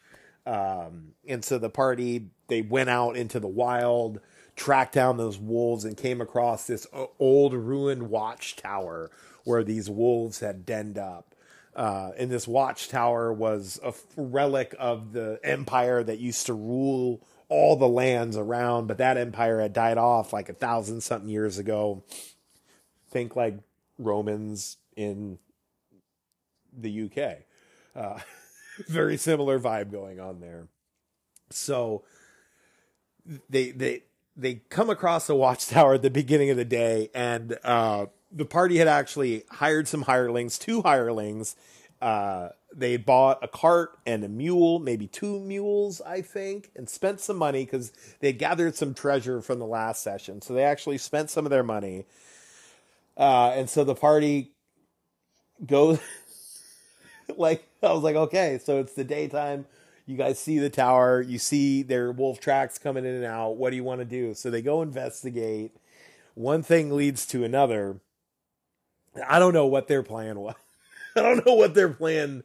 Um, 0.45 1.09
and 1.27 1.43
so 1.43 1.57
the 1.57 1.69
party 1.69 2.29
they 2.47 2.61
went 2.61 2.89
out 2.89 3.17
into 3.17 3.41
the 3.41 3.49
wild, 3.49 4.21
tracked 4.55 4.93
down 4.93 5.17
those 5.17 5.37
wolves, 5.37 5.83
and 5.83 5.97
came 5.97 6.21
across 6.21 6.65
this 6.65 6.87
old 7.19 7.53
ruined 7.53 8.09
watchtower 8.09 9.11
where 9.47 9.63
these 9.63 9.89
wolves 9.89 10.41
had 10.41 10.65
denned 10.65 10.97
up. 10.97 11.33
Uh, 11.73 12.11
and 12.17 12.29
this 12.29 12.47
watchtower 12.47 13.31
was 13.31 13.79
a 13.81 13.93
relic 14.17 14.75
of 14.77 15.13
the 15.13 15.39
empire 15.41 16.03
that 16.03 16.19
used 16.19 16.45
to 16.47 16.53
rule 16.53 17.25
all 17.47 17.77
the 17.77 17.87
lands 17.87 18.35
around, 18.35 18.87
but 18.87 18.97
that 18.97 19.15
empire 19.15 19.61
had 19.61 19.71
died 19.71 19.97
off 19.97 20.33
like 20.33 20.49
a 20.49 20.53
thousand 20.53 20.99
something 21.01 21.29
years 21.29 21.57
ago. 21.57 22.03
Think 23.09 23.37
like 23.37 23.57
Romans 23.97 24.77
in 24.97 25.39
the 26.77 27.03
UK. 27.03 27.37
Uh, 27.95 28.19
very 28.89 29.15
similar 29.15 29.59
vibe 29.59 29.91
going 29.91 30.19
on 30.19 30.41
there. 30.41 30.67
So 31.51 32.03
they 33.49 33.71
they 33.71 34.03
they 34.35 34.55
come 34.69 34.89
across 34.89 35.29
a 35.29 35.35
watchtower 35.35 35.93
at 35.93 36.01
the 36.01 36.09
beginning 36.09 36.49
of 36.49 36.57
the 36.57 36.65
day, 36.65 37.09
and 37.15 37.57
uh, 37.63 38.07
the 38.31 38.45
party 38.45 38.77
had 38.77 38.87
actually 38.87 39.43
hired 39.49 39.87
some 39.87 40.03
hirelings, 40.03 40.59
two 40.59 40.81
hirelings. 40.81 41.55
Uh, 42.01 42.49
they 42.75 42.97
bought 42.97 43.43
a 43.43 43.47
cart 43.47 43.97
and 44.05 44.23
a 44.23 44.27
mule, 44.27 44.79
maybe 44.79 45.07
two 45.07 45.39
mules, 45.39 46.01
I 46.01 46.21
think, 46.21 46.69
and 46.75 46.89
spent 46.89 47.19
some 47.19 47.37
money 47.37 47.65
because 47.65 47.91
they 48.19 48.33
gathered 48.33 48.75
some 48.75 48.93
treasure 48.93 49.41
from 49.41 49.59
the 49.59 49.65
last 49.65 50.03
session. 50.03 50.41
So 50.41 50.53
they 50.53 50.63
actually 50.63 50.97
spent 50.97 51.29
some 51.29 51.45
of 51.45 51.49
their 51.49 51.63
money. 51.63 52.05
Uh, 53.15 53.51
and 53.55 53.69
so 53.69 53.83
the 53.83 53.95
party 53.95 54.51
goes, 55.65 55.99
like, 57.37 57.67
I 57.81 57.93
was 57.93 58.03
like, 58.03 58.15
okay, 58.15 58.59
so 58.63 58.79
it's 58.79 58.93
the 58.93 59.03
daytime. 59.03 59.65
You 60.05 60.15
guys 60.15 60.39
see 60.39 60.59
the 60.59 60.69
tower, 60.69 61.21
you 61.21 61.39
see 61.39 61.83
their 61.83 62.11
wolf 62.11 62.39
tracks 62.39 62.77
coming 62.77 63.05
in 63.05 63.15
and 63.15 63.25
out. 63.25 63.57
What 63.57 63.71
do 63.71 63.75
you 63.75 63.83
want 63.83 63.99
to 63.99 64.05
do? 64.05 64.33
So 64.33 64.49
they 64.49 64.61
go 64.61 64.81
investigate. 64.81 65.71
One 66.35 66.63
thing 66.63 66.95
leads 66.95 67.25
to 67.27 67.43
another 67.43 67.99
I 69.25 69.39
don't 69.39 69.53
know 69.53 69.67
what 69.67 69.87
their 69.87 70.03
plan 70.03 70.39
was. 70.39 70.55
I 71.15 71.21
don't 71.21 71.45
know 71.45 71.55
what 71.55 71.73
their 71.73 71.89
plan 71.89 72.43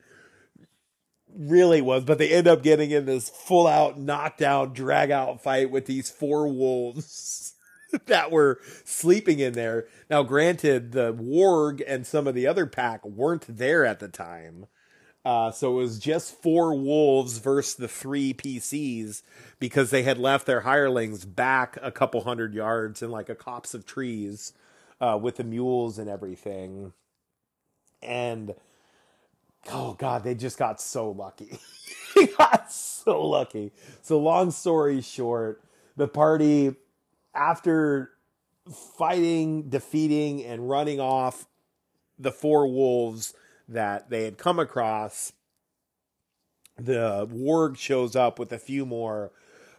really 1.34 1.80
was, 1.80 2.04
but 2.04 2.18
they 2.18 2.30
end 2.30 2.46
up 2.46 2.62
getting 2.62 2.90
in 2.90 3.06
this 3.06 3.28
full 3.28 3.66
out 3.66 3.98
knockdown 3.98 4.72
drag 4.72 5.10
out 5.10 5.42
fight 5.42 5.70
with 5.70 5.86
these 5.86 6.10
four 6.10 6.48
wolves 6.48 7.54
that 8.06 8.30
were 8.30 8.60
sleeping 8.84 9.38
in 9.38 9.52
there. 9.54 9.86
Now, 10.10 10.22
granted, 10.22 10.92
the 10.92 11.12
warg 11.12 11.82
and 11.86 12.06
some 12.06 12.26
of 12.26 12.34
the 12.34 12.46
other 12.46 12.66
pack 12.66 13.04
weren't 13.04 13.44
there 13.48 13.84
at 13.84 14.00
the 14.00 14.08
time. 14.08 14.66
Uh, 15.24 15.52
so 15.52 15.78
it 15.78 15.82
was 15.82 16.00
just 16.00 16.42
four 16.42 16.74
wolves 16.74 17.38
versus 17.38 17.76
the 17.76 17.86
three 17.86 18.34
PCs 18.34 19.22
because 19.60 19.90
they 19.90 20.02
had 20.02 20.18
left 20.18 20.46
their 20.46 20.62
hirelings 20.62 21.24
back 21.24 21.78
a 21.80 21.92
couple 21.92 22.24
hundred 22.24 22.54
yards 22.54 23.02
in 23.02 23.10
like 23.10 23.28
a 23.28 23.34
copse 23.36 23.72
of 23.72 23.86
trees 23.86 24.52
uh, 25.02 25.18
with 25.20 25.36
the 25.36 25.44
mules 25.44 25.98
and 25.98 26.08
everything. 26.08 26.92
And 28.02 28.54
oh 29.70 29.94
god, 29.94 30.24
they 30.24 30.34
just 30.34 30.56
got 30.56 30.80
so 30.80 31.10
lucky. 31.10 31.58
got 32.38 32.72
so 32.72 33.26
lucky. 33.26 33.72
So 34.00 34.18
long 34.18 34.52
story 34.52 35.00
short, 35.02 35.62
the 35.96 36.08
party 36.08 36.76
after 37.34 38.12
fighting, 38.96 39.68
defeating, 39.68 40.44
and 40.44 40.68
running 40.68 41.00
off 41.00 41.46
the 42.18 42.30
four 42.30 42.68
wolves 42.68 43.34
that 43.68 44.08
they 44.08 44.24
had 44.24 44.38
come 44.38 44.60
across, 44.60 45.32
the 46.76 47.26
warg 47.26 47.76
shows 47.76 48.14
up 48.14 48.38
with 48.38 48.52
a 48.52 48.58
few 48.58 48.86
more. 48.86 49.32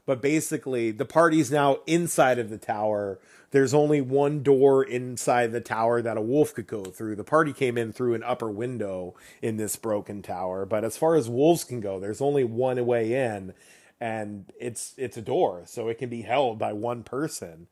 But 0.06 0.22
basically, 0.22 0.92
the 0.92 1.06
party's 1.06 1.50
now 1.50 1.78
inside 1.88 2.38
of 2.38 2.50
the 2.50 2.58
tower. 2.58 3.20
There's 3.52 3.74
only 3.74 4.02
one 4.02 4.44
door 4.44 4.84
inside 4.84 5.52
the 5.52 5.62
tower 5.62 6.02
that 6.02 6.18
a 6.18 6.22
wolf 6.22 6.54
could 6.54 6.68
go 6.68 6.84
through. 6.84 7.16
The 7.16 7.24
party 7.24 7.54
came 7.54 7.78
in 7.78 7.94
through 7.94 8.14
an 8.16 8.24
upper 8.24 8.50
window 8.50 9.16
in 9.42 9.56
this 9.56 9.78
broken 9.78 10.22
tower. 10.22 10.66
But 10.66 10.84
as 10.84 10.98
far 10.98 11.16
as 11.16 11.30
wolves 11.30 11.64
can 11.64 11.80
go, 11.80 12.00
there's 12.00 12.22
only 12.22 12.44
one 12.44 12.86
way 12.86 13.14
in, 13.14 13.54
and 14.02 14.52
it's 14.60 14.94
it's 14.98 15.16
a 15.16 15.22
door, 15.22 15.64
so 15.66 15.88
it 15.88 15.98
can 15.98 16.10
be 16.10 16.24
held 16.24 16.60
by 16.60 16.74
one 16.74 17.04
person. 17.04 17.68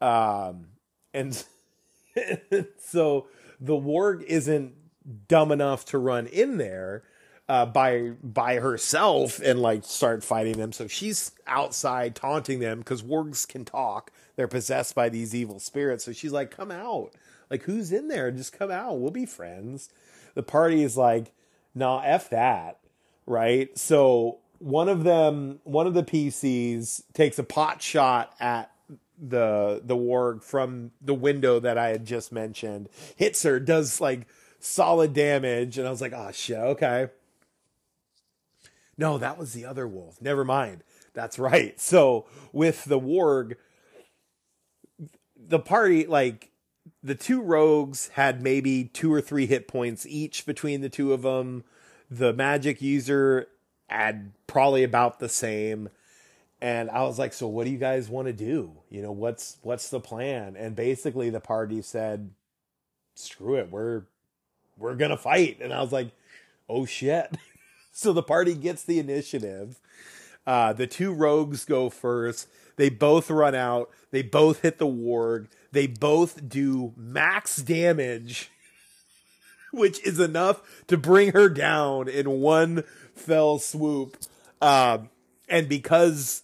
Um, 0.00 0.66
and 1.12 1.34
so 2.78 3.26
the 3.60 3.74
warg 3.74 4.22
isn't 4.22 4.74
dumb 5.26 5.50
enough 5.50 5.84
to 5.86 5.98
run 5.98 6.26
in 6.28 6.58
there 6.58 7.02
uh, 7.48 7.66
by 7.66 8.12
by 8.22 8.56
herself 8.56 9.40
and 9.40 9.60
like 9.60 9.84
start 9.84 10.24
fighting 10.24 10.58
them. 10.58 10.72
So 10.72 10.86
she's 10.86 11.32
outside 11.46 12.14
taunting 12.14 12.58
them 12.58 12.78
because 12.78 13.02
wargs 13.02 13.46
can 13.46 13.64
talk. 13.64 14.10
They're 14.34 14.48
possessed 14.48 14.94
by 14.94 15.08
these 15.08 15.34
evil 15.34 15.60
spirits. 15.60 16.04
So 16.04 16.12
she's 16.12 16.32
like, 16.32 16.50
"Come 16.50 16.70
out! 16.70 17.12
Like 17.50 17.62
who's 17.62 17.92
in 17.92 18.08
there? 18.08 18.30
Just 18.30 18.52
come 18.52 18.70
out. 18.70 18.98
We'll 18.98 19.10
be 19.10 19.26
friends." 19.26 19.88
The 20.34 20.42
party 20.42 20.82
is 20.82 20.96
like, 20.96 21.32
"Nah, 21.74 22.00
f 22.04 22.30
that." 22.30 22.78
Right. 23.26 23.76
So 23.78 24.38
one 24.58 24.88
of 24.88 25.04
them, 25.04 25.60
one 25.64 25.86
of 25.86 25.94
the 25.94 26.02
PCs 26.02 27.02
takes 27.12 27.38
a 27.38 27.44
pot 27.44 27.80
shot 27.80 28.34
at 28.40 28.70
the 29.18 29.80
the 29.84 29.96
warg 29.96 30.42
from 30.42 30.90
the 31.00 31.14
window 31.14 31.60
that 31.60 31.78
I 31.78 31.88
had 31.88 32.04
just 32.04 32.32
mentioned. 32.32 32.88
Hits 33.14 33.42
her, 33.44 33.60
does 33.60 34.00
like 34.00 34.26
solid 34.58 35.14
damage, 35.14 35.78
and 35.78 35.86
I 35.86 35.90
was 35.90 36.00
like, 36.00 36.12
"Oh 36.12 36.32
shit, 36.32 36.58
okay." 36.58 37.08
No, 38.98 39.18
that 39.18 39.38
was 39.38 39.52
the 39.52 39.64
other 39.64 39.86
wolf. 39.86 40.20
Never 40.20 40.44
mind. 40.44 40.82
That's 41.14 41.38
right. 41.38 41.78
So 41.80 42.26
with 42.52 42.84
the 42.84 42.98
warg, 43.00 43.56
the 45.36 45.58
party 45.58 46.06
like 46.06 46.50
the 47.02 47.14
two 47.14 47.42
rogues 47.42 48.08
had 48.14 48.42
maybe 48.42 48.84
two 48.84 49.12
or 49.12 49.20
three 49.20 49.46
hit 49.46 49.68
points 49.68 50.06
each 50.06 50.46
between 50.46 50.80
the 50.80 50.88
two 50.88 51.12
of 51.12 51.22
them. 51.22 51.64
The 52.10 52.32
magic 52.32 52.80
user 52.82 53.48
had 53.88 54.32
probably 54.46 54.82
about 54.84 55.18
the 55.20 55.28
same 55.28 55.88
and 56.60 56.90
I 56.90 57.02
was 57.02 57.18
like, 57.18 57.32
"So 57.32 57.46
what 57.48 57.64
do 57.64 57.70
you 57.70 57.78
guys 57.78 58.08
want 58.08 58.26
to 58.28 58.32
do? 58.32 58.72
You 58.88 59.02
know, 59.02 59.12
what's 59.12 59.58
what's 59.62 59.90
the 59.90 60.00
plan?" 60.00 60.56
And 60.56 60.74
basically, 60.74 61.30
the 61.30 61.40
party 61.40 61.82
said, 61.82 62.30
"Screw 63.14 63.56
it, 63.56 63.70
we're 63.70 64.04
we're 64.78 64.94
gonna 64.96 65.18
fight." 65.18 65.58
And 65.60 65.72
I 65.72 65.80
was 65.82 65.92
like, 65.92 66.10
"Oh 66.68 66.86
shit!" 66.86 67.36
so 67.96 68.12
the 68.12 68.22
party 68.22 68.52
gets 68.52 68.84
the 68.84 68.98
initiative. 68.98 69.80
Uh, 70.46 70.74
the 70.74 70.86
two 70.86 71.14
rogues 71.14 71.64
go 71.64 71.88
first. 71.88 72.46
They 72.76 72.90
both 72.90 73.30
run 73.30 73.54
out. 73.54 73.88
They 74.10 74.20
both 74.20 74.60
hit 74.60 74.76
the 74.76 74.86
warg. 74.86 75.48
They 75.72 75.86
both 75.86 76.46
do 76.46 76.92
max 76.94 77.56
damage, 77.56 78.50
which 79.72 80.06
is 80.06 80.20
enough 80.20 80.84
to 80.88 80.98
bring 80.98 81.32
her 81.32 81.48
down 81.48 82.06
in 82.06 82.42
one 82.42 82.84
fell 83.14 83.58
swoop. 83.58 84.18
Um, 84.60 85.08
and 85.48 85.66
because 85.66 86.42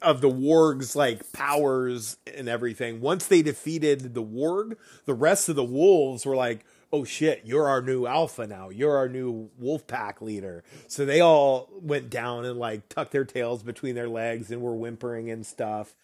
of 0.00 0.22
the 0.22 0.30
warg's 0.30 0.96
like 0.96 1.32
powers 1.32 2.16
and 2.34 2.48
everything. 2.48 3.02
Once 3.02 3.26
they 3.26 3.42
defeated 3.42 4.14
the 4.14 4.22
warg, 4.22 4.76
the 5.04 5.14
rest 5.14 5.50
of 5.50 5.56
the 5.56 5.64
wolves 5.64 6.24
were 6.24 6.36
like, 6.36 6.64
"Oh 6.92 7.04
shit, 7.04 7.42
you're 7.44 7.68
our 7.68 7.82
new 7.82 8.06
alpha 8.06 8.46
now. 8.46 8.68
You're 8.70 8.96
our 8.96 9.08
new 9.08 9.50
wolf 9.58 9.86
pack 9.86 10.20
leader." 10.20 10.64
So 10.86 11.04
they 11.04 11.20
all 11.20 11.68
went 11.72 12.10
down 12.10 12.44
and 12.44 12.58
like 12.58 12.88
tucked 12.88 13.12
their 13.12 13.24
tails 13.24 13.62
between 13.62 13.94
their 13.94 14.08
legs 14.08 14.50
and 14.50 14.62
were 14.62 14.74
whimpering 14.74 15.30
and 15.30 15.44
stuff. 15.44 15.94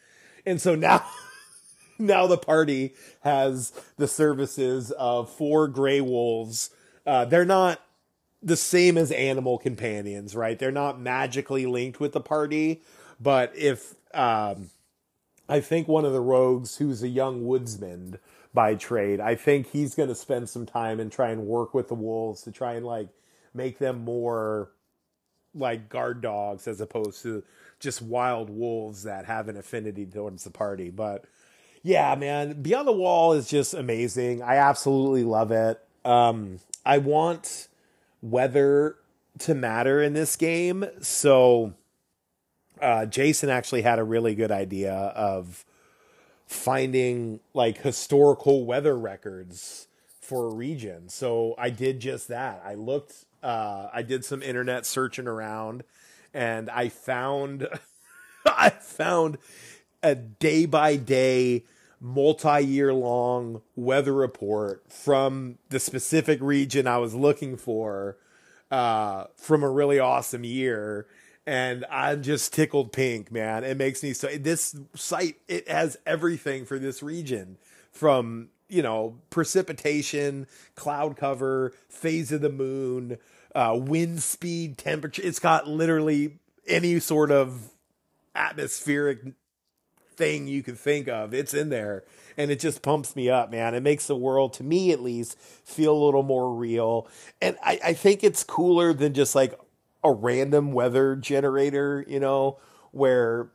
And 0.45 0.61
so 0.61 0.75
now 0.75 1.05
now 1.99 2.27
the 2.27 2.39
party 2.39 2.95
has 3.21 3.73
the 3.97 4.09
services 4.09 4.91
of 4.93 5.31
four 5.31 5.69
gray 5.69 6.01
wolves. 6.01 6.71
Uh, 7.07 7.25
they're 7.25 7.45
not 7.45 7.81
the 8.43 8.57
same 8.57 8.99
as 8.99 9.13
animal 9.13 9.59
companions, 9.59 10.35
right? 10.35 10.59
They're 10.59 10.73
not 10.73 11.01
magically 11.01 11.65
linked 11.65 12.01
with 12.01 12.13
the 12.13 12.21
party, 12.21 12.83
but 13.21 13.53
if 13.57 13.95
um, 14.13 14.71
I 15.49 15.61
think 15.61 15.87
one 15.87 16.05
of 16.05 16.13
the 16.13 16.21
rogues 16.21 16.77
who's 16.77 17.03
a 17.03 17.09
young 17.09 17.47
woodsman 17.47 18.19
by 18.55 18.75
trade, 18.75 19.21
I 19.21 19.35
think 19.35 19.71
he's 19.71 19.95
going 19.95 20.09
to 20.09 20.15
spend 20.15 20.49
some 20.49 20.67
time 20.67 21.01
and 21.01 21.11
try 21.11 21.31
and 21.31 21.47
work 21.47 21.75
with 21.75 21.89
the 21.89 21.95
wolves 21.95 22.43
to 22.43 22.53
try 22.53 22.75
and 22.75 22.85
like 22.85 23.09
make 23.55 23.79
them 23.79 24.05
more 24.05 24.71
like 25.55 25.89
guard 25.89 26.21
dogs 26.21 26.67
as 26.67 26.81
opposed 26.81 27.23
to 27.23 27.43
just 27.81 28.01
wild 28.01 28.49
wolves 28.49 29.03
that 29.03 29.27
have 29.27 29.49
an 29.49 29.57
affinity 29.57 30.07
towards 30.07 30.45
the 30.45 30.51
party. 30.51 30.91
But 30.91 31.25
yeah, 31.83 32.15
man, 32.15 32.63
Beyond 32.63 32.89
the 32.89 32.93
Wall 32.93 33.33
is 33.33 33.49
just 33.49 33.75
amazing. 33.75 34.43
I 34.43 34.57
absolutely 34.57 35.25
love 35.25 35.51
it. 35.51 35.81
Um, 36.05 36.61
I 36.85 36.99
want 36.99 37.69
weather 38.21 38.97
to 39.41 39.55
matter 39.55 40.03
in 40.03 40.13
this 40.13 40.37
game, 40.37 40.85
so 41.01 41.75
uh, 42.81 43.07
Jason 43.07 43.51
actually 43.51 43.83
had 43.83 43.99
a 43.99 44.05
really 44.05 44.35
good 44.35 44.51
idea 44.51 44.93
of 44.93 45.65
finding 46.53 47.41
like 47.55 47.79
historical 47.79 48.65
weather 48.65 48.97
records 48.97 49.89
for 50.21 50.47
a 50.47 50.55
region. 50.55 51.09
So 51.09 51.55
I 51.59 51.71
did 51.71 52.01
just 52.01 52.29
that. 52.29 52.63
I 52.65 52.75
looked, 52.75 53.25
uh, 53.43 53.89
I 53.93 54.03
did 54.03 54.25
some 54.25 54.43
internet 54.43 54.87
searching 54.87 55.27
around 55.27 55.85
and 56.33 56.71
I 56.71 56.89
found, 56.89 57.69
I 58.47 58.71
found 58.71 59.39
a 60.03 60.15
day 60.15 60.67
by 60.67 60.97
day, 60.97 61.65
multi 62.01 62.61
year 62.65 62.93
long 62.93 63.63
weather 63.77 64.13
report 64.13 64.83
from 64.91 65.59
the 65.69 65.79
specific 65.79 66.41
region 66.41 66.87
I 66.87 66.99
was 66.99 67.15
looking 67.15 67.57
for, 67.57 68.17
uh, 68.73 69.27
from 69.37 69.63
a 69.63 69.71
really 69.71 70.01
awesome 70.01 70.45
year 70.45 71.07
and 71.47 71.85
I'm 71.91 72.23
just 72.23 72.53
tickled 72.53 72.93
pink, 72.93 73.33
man. 73.33 73.65
It 73.65 73.77
makes 73.77 74.03
me 74.03 74.13
so. 74.13 74.29
This 74.29 74.77
site 74.95 75.37
it 75.49 75.69
has 75.69 75.97
everything 76.07 76.65
for 76.65 76.79
this 76.79 77.03
region, 77.03 77.59
from 77.91 78.49
you 78.69 78.83
know 78.83 79.19
precipitation, 79.31 80.47
cloud 80.75 81.17
cover, 81.17 81.73
phase 81.89 82.33
of 82.33 82.41
the 82.41 82.51
moon, 82.51 83.19
uh, 83.55 83.79
wind 83.81 84.23
speed, 84.23 84.79
temperature. 84.79 85.23
It's 85.25 85.41
got 85.41 85.67
literally 85.69 86.39
any 86.67 87.01
sort 87.01 87.31
of 87.31 87.71
atmospheric 88.35 89.21
thing 90.17 90.47
you 90.47 90.63
could 90.63 90.79
think 90.79 91.09
of. 91.09 91.35
It's 91.35 91.55
in 91.55 91.69
there. 91.71 92.05
And 92.37 92.51
it 92.51 92.61
just 92.61 92.83
pumps 92.83 93.15
me 93.15 93.29
up, 93.29 93.51
man. 93.51 93.75
It 93.75 93.83
makes 93.83 94.07
the 94.07 94.17
world, 94.17 94.55
to 94.55 94.65
me 94.65 94.93
at 94.93 95.03
least, 95.03 95.39
feel 95.39 95.93
a 95.93 96.03
little 96.05 96.23
more 96.23 96.55
real. 96.55 97.09
And 97.41 97.57
I, 97.63 97.79
I 97.85 97.93
think 97.93 98.25
it's 98.25 98.45
cooler 98.45 98.93
than 98.93 99.15
just 99.15 99.35
like 99.35 99.59
a 100.05 100.13
random 100.13 100.73
weather 100.73 101.17
generator, 101.17 102.05
you 102.09 102.21
know, 102.21 102.59
where 102.93 103.51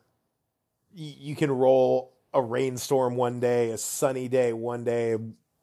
y- 0.95 1.15
you 1.19 1.35
can 1.35 1.51
roll 1.51 2.13
a 2.33 2.41
rainstorm 2.41 3.15
one 3.15 3.39
day, 3.39 3.71
a 3.71 3.77
sunny 3.77 4.27
day 4.27 4.53
one 4.53 4.83
day, 4.83 5.13
a 5.13 5.19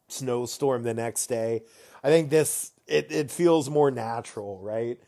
snowstorm 0.09 0.83
the 0.83 0.95
next 0.95 1.27
day. 1.27 1.63
I 2.03 2.09
think 2.09 2.31
this 2.31 2.73
it 2.87 3.11
it 3.11 3.31
feels 3.31 3.71
more 3.71 3.91
natural, 3.91 4.59
right? 4.61 4.99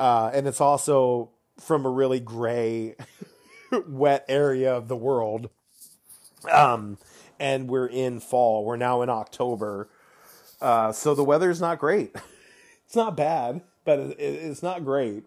Uh, 0.00 0.30
and 0.34 0.46
it's 0.48 0.60
also 0.60 1.30
from 1.58 1.86
a 1.86 1.90
really 1.90 2.20
gray, 2.20 2.96
wet 3.88 4.24
area 4.28 4.74
of 4.74 4.88
the 4.88 4.96
world. 4.96 5.50
Um, 6.50 6.98
and 7.38 7.68
we're 7.68 7.86
in 7.86 8.20
fall. 8.20 8.64
We're 8.64 8.76
now 8.76 9.02
in 9.02 9.08
October. 9.08 9.88
Uh, 10.60 10.92
so 10.92 11.14
the 11.14 11.24
weather's 11.24 11.60
not 11.60 11.78
great. 11.78 12.14
it's 12.86 12.96
not 12.96 13.16
bad 13.16 13.62
but 13.84 13.98
it, 13.98 14.16
it's 14.18 14.62
not 14.62 14.84
great. 14.84 15.24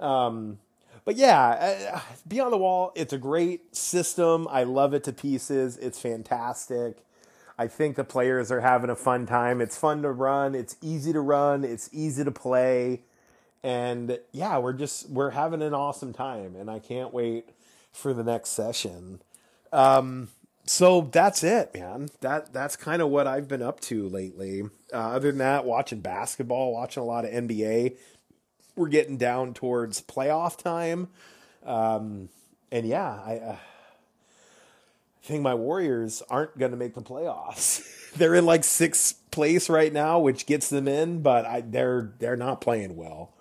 Um, 0.00 0.58
but 1.04 1.16
yeah, 1.16 2.00
Beyond 2.28 2.52
the 2.52 2.58
Wall, 2.58 2.92
it's 2.94 3.12
a 3.12 3.18
great 3.18 3.74
system. 3.74 4.46
I 4.50 4.64
love 4.64 4.94
it 4.94 5.04
to 5.04 5.12
pieces. 5.12 5.76
It's 5.78 5.98
fantastic. 5.98 6.98
I 7.58 7.68
think 7.68 7.96
the 7.96 8.04
players 8.04 8.50
are 8.50 8.60
having 8.60 8.90
a 8.90 8.96
fun 8.96 9.26
time. 9.26 9.60
It's 9.60 9.76
fun 9.76 10.02
to 10.02 10.10
run. 10.10 10.54
It's 10.54 10.76
easy 10.80 11.12
to 11.12 11.20
run. 11.20 11.64
It's 11.64 11.90
easy 11.92 12.24
to 12.24 12.30
play. 12.30 13.02
And 13.62 14.18
yeah, 14.32 14.58
we're 14.58 14.72
just 14.72 15.10
we're 15.10 15.30
having 15.30 15.60
an 15.60 15.74
awesome 15.74 16.12
time 16.14 16.56
and 16.56 16.70
I 16.70 16.78
can't 16.78 17.12
wait 17.12 17.50
for 17.92 18.14
the 18.14 18.24
next 18.24 18.50
session. 18.50 19.20
Um, 19.72 20.28
so 20.64 21.08
that's 21.12 21.42
it, 21.42 21.74
man. 21.74 22.08
That 22.20 22.52
that's 22.52 22.76
kind 22.76 23.02
of 23.02 23.08
what 23.08 23.26
I've 23.26 23.48
been 23.48 23.62
up 23.62 23.80
to 23.80 24.08
lately. 24.08 24.62
Uh, 24.92 24.96
other 24.96 25.30
than 25.30 25.38
that, 25.38 25.64
watching 25.64 26.00
basketball, 26.00 26.72
watching 26.72 27.02
a 27.02 27.06
lot 27.06 27.24
of 27.24 27.30
NBA. 27.30 27.96
we're 28.76 28.88
getting 28.88 29.16
down 29.16 29.54
towards 29.54 30.00
playoff 30.00 30.56
time. 30.56 31.08
Um, 31.64 32.28
and 32.72 32.86
yeah, 32.86 33.20
I, 33.24 33.36
uh, 33.36 33.56
think 35.30 35.42
my 35.42 35.54
Warriors 35.54 36.22
aren't 36.28 36.58
going 36.58 36.72
to 36.72 36.76
make 36.76 36.94
the 36.94 37.02
playoffs. 37.02 38.12
they're 38.16 38.34
in 38.34 38.46
like 38.46 38.64
sixth 38.64 39.30
place 39.30 39.70
right 39.70 39.92
now, 39.92 40.18
which 40.18 40.46
gets 40.46 40.68
them 40.68 40.88
in, 40.88 41.22
but 41.22 41.46
I, 41.46 41.60
they're 41.62 42.12
they're 42.18 42.36
not 42.36 42.60
playing 42.60 42.96
well. 42.96 43.32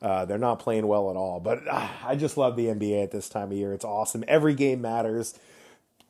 Uh, 0.00 0.24
they're 0.24 0.38
not 0.38 0.60
playing 0.60 0.86
well 0.86 1.10
at 1.10 1.16
all. 1.16 1.40
But 1.40 1.66
uh, 1.66 1.88
I 2.04 2.14
just 2.14 2.36
love 2.36 2.54
the 2.54 2.66
NBA 2.66 3.02
at 3.02 3.10
this 3.10 3.28
time 3.28 3.50
of 3.50 3.56
year. 3.56 3.72
It's 3.72 3.84
awesome. 3.84 4.22
Every 4.28 4.54
game 4.54 4.80
matters. 4.80 5.34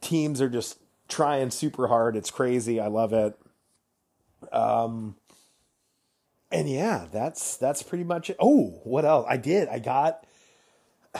Teams 0.00 0.40
are 0.40 0.48
just 0.48 0.78
trying 1.08 1.50
super 1.50 1.88
hard. 1.88 2.16
It's 2.16 2.30
crazy. 2.30 2.80
I 2.80 2.86
love 2.86 3.12
it. 3.12 3.38
Um, 4.52 5.16
and 6.50 6.68
yeah, 6.68 7.06
that's 7.12 7.56
that's 7.56 7.82
pretty 7.82 8.04
much 8.04 8.30
it. 8.30 8.36
Oh, 8.40 8.80
what 8.84 9.04
else? 9.04 9.26
I 9.28 9.36
did. 9.36 9.68
I 9.68 9.78
got 9.78 10.24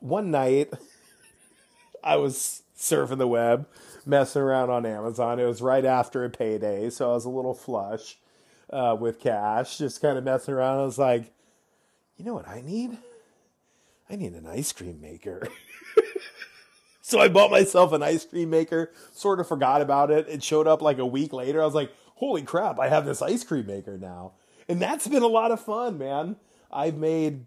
one 0.00 0.30
night. 0.30 0.72
I 2.04 2.16
was 2.16 2.62
surfing 2.76 3.18
the 3.18 3.28
web, 3.28 3.68
messing 4.04 4.42
around 4.42 4.70
on 4.70 4.84
Amazon. 4.84 5.38
It 5.38 5.44
was 5.44 5.62
right 5.62 5.84
after 5.84 6.24
a 6.24 6.30
payday, 6.30 6.90
so 6.90 7.10
I 7.10 7.14
was 7.14 7.24
a 7.24 7.30
little 7.30 7.54
flush 7.54 8.18
uh, 8.70 8.96
with 8.98 9.20
cash, 9.20 9.78
just 9.78 10.02
kind 10.02 10.18
of 10.18 10.24
messing 10.24 10.54
around. 10.54 10.80
I 10.80 10.84
was 10.84 10.98
like, 10.98 11.32
you 12.16 12.24
know 12.24 12.34
what 12.34 12.48
I 12.48 12.60
need? 12.60 12.98
I 14.10 14.16
need 14.16 14.32
an 14.32 14.46
ice 14.46 14.72
cream 14.72 15.00
maker. 15.00 15.46
so 17.12 17.20
I 17.20 17.28
bought 17.28 17.50
myself 17.50 17.92
an 17.92 18.02
ice 18.02 18.24
cream 18.24 18.48
maker, 18.48 18.90
sort 19.12 19.38
of 19.38 19.46
forgot 19.46 19.82
about 19.82 20.10
it. 20.10 20.26
It 20.28 20.42
showed 20.42 20.66
up 20.66 20.80
like 20.80 20.96
a 20.96 21.04
week 21.04 21.34
later. 21.34 21.60
I 21.60 21.66
was 21.66 21.74
like, 21.74 21.92
holy 22.14 22.40
crap, 22.40 22.78
I 22.78 22.88
have 22.88 23.04
this 23.04 23.20
ice 23.20 23.44
cream 23.44 23.66
maker 23.66 23.98
now. 23.98 24.32
And 24.66 24.80
that's 24.80 25.06
been 25.06 25.22
a 25.22 25.28
lot 25.28 25.50
of 25.50 25.60
fun, 25.60 25.98
man. 25.98 26.36
I've 26.72 26.96
made 26.96 27.44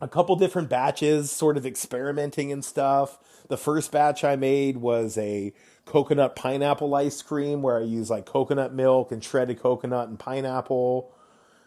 a 0.00 0.08
couple 0.08 0.36
different 0.36 0.70
batches, 0.70 1.30
sort 1.30 1.58
of 1.58 1.66
experimenting 1.66 2.50
and 2.50 2.64
stuff. 2.64 3.18
The 3.48 3.58
first 3.58 3.92
batch 3.92 4.24
I 4.24 4.36
made 4.36 4.78
was 4.78 5.18
a 5.18 5.52
coconut 5.84 6.34
pineapple 6.34 6.94
ice 6.94 7.20
cream 7.20 7.60
where 7.60 7.78
I 7.78 7.82
use 7.82 8.08
like 8.08 8.24
coconut 8.24 8.72
milk 8.72 9.12
and 9.12 9.22
shredded 9.22 9.60
coconut 9.60 10.08
and 10.08 10.18
pineapple. 10.18 11.12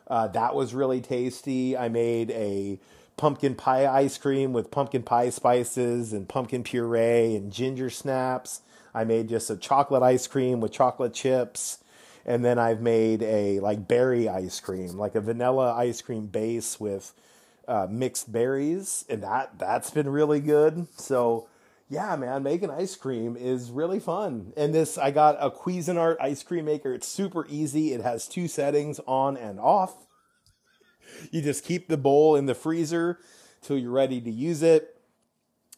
Uh, 0.07 0.27
that 0.29 0.55
was 0.55 0.73
really 0.73 1.01
tasty. 1.01 1.77
I 1.77 1.87
made 1.89 2.31
a 2.31 2.79
pumpkin 3.17 3.55
pie 3.55 3.87
ice 3.87 4.17
cream 4.17 4.53
with 4.53 4.71
pumpkin 4.71 5.03
pie 5.03 5.29
spices 5.29 6.13
and 6.13 6.27
pumpkin 6.27 6.63
puree 6.63 7.35
and 7.35 7.51
ginger 7.51 7.89
snaps. 7.89 8.61
I 8.93 9.03
made 9.03 9.29
just 9.29 9.49
a 9.49 9.57
chocolate 9.57 10.03
ice 10.03 10.27
cream 10.27 10.61
with 10.61 10.71
chocolate 10.71 11.13
chips. 11.13 11.79
And 12.25 12.43
then 12.43 12.57
I've 12.57 12.81
made 12.81 13.21
a 13.21 13.59
like 13.59 13.87
berry 13.87 14.27
ice 14.27 14.59
cream, 14.59 14.97
like 14.97 15.13
a 15.15 15.21
vanilla 15.21 15.73
ice 15.73 16.01
cream 16.01 16.25
base 16.25 16.79
with 16.79 17.13
uh, 17.67 17.87
mixed 17.89 18.31
berries, 18.31 19.05
and 19.09 19.23
that 19.23 19.59
that's 19.59 19.91
been 19.91 20.09
really 20.09 20.39
good. 20.39 20.87
So 20.97 21.47
yeah, 21.87 22.15
man, 22.15 22.41
making 22.41 22.71
ice 22.71 22.95
cream 22.95 23.37
is 23.37 23.69
really 23.69 23.99
fun. 23.99 24.53
And 24.57 24.73
this, 24.73 24.97
I 24.97 25.11
got 25.11 25.37
a 25.39 25.51
Cuisinart 25.51 26.17
ice 26.19 26.41
cream 26.41 26.65
maker. 26.65 26.93
It's 26.93 27.07
super 27.07 27.45
easy. 27.47 27.93
It 27.93 28.01
has 28.01 28.27
two 28.27 28.47
settings, 28.47 28.99
on 29.05 29.37
and 29.37 29.59
off. 29.59 30.04
You 31.31 31.41
just 31.41 31.63
keep 31.63 31.87
the 31.87 31.97
bowl 31.97 32.35
in 32.35 32.45
the 32.45 32.55
freezer 32.55 33.19
till 33.61 33.77
you're 33.77 33.91
ready 33.91 34.21
to 34.21 34.31
use 34.31 34.61
it. 34.61 34.97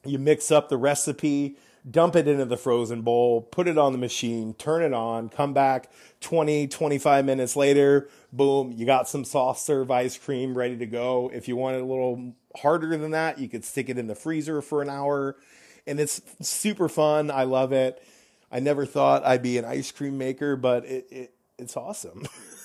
You 0.06 0.20
mix 0.20 0.52
up 0.52 0.70
the 0.70 0.78
recipe, 0.78 1.58
dump 1.90 2.16
it 2.16 2.28
into 2.28 2.46
the 2.46 2.58
frozen 2.58 3.02
bowl, 3.02 3.42
put 3.42 3.68
it 3.68 3.78
on 3.78 3.92
the 3.92 3.98
machine, 3.98 4.54
turn 4.54 4.84
it 4.84 4.94
on, 4.94 5.30
come 5.30 5.54
back 5.54 5.92
20, 6.22 6.68
25 6.68 7.26
minutes 7.26 7.56
later, 7.56 8.10
boom, 8.32 8.72
you 8.76 8.86
got 8.86 9.10
some 9.10 9.26
soft 9.26 9.60
serve 9.60 9.90
ice 9.92 10.18
cream 10.18 10.58
ready 10.58 10.78
to 10.78 10.86
go. 10.86 11.30
If 11.34 11.48
you 11.48 11.56
want 11.56 11.78
it 11.78 11.82
a 11.82 11.86
little 11.86 12.34
harder 12.58 12.96
than 12.98 13.12
that, 13.12 13.40
you 13.40 13.50
could 13.50 13.66
stick 13.66 13.90
it 13.90 13.98
in 13.98 14.08
the 14.08 14.16
freezer 14.16 14.62
for 14.62 14.82
an 14.82 14.90
hour 14.90 15.36
and 15.88 16.00
it's 16.00 16.22
super 16.42 16.90
fun. 16.90 17.32
I 17.32 17.44
love 17.44 17.72
it. 17.72 18.04
I 18.52 18.60
never 18.60 18.86
thought 18.86 19.26
I'd 19.26 19.42
be 19.42 19.58
an 19.58 19.66
ice 19.66 19.92
cream 19.92 20.18
maker, 20.18 20.56
but 20.56 20.86
it, 20.86 21.08
it 21.10 21.34
it's 21.58 21.76
awesome. 21.76 22.28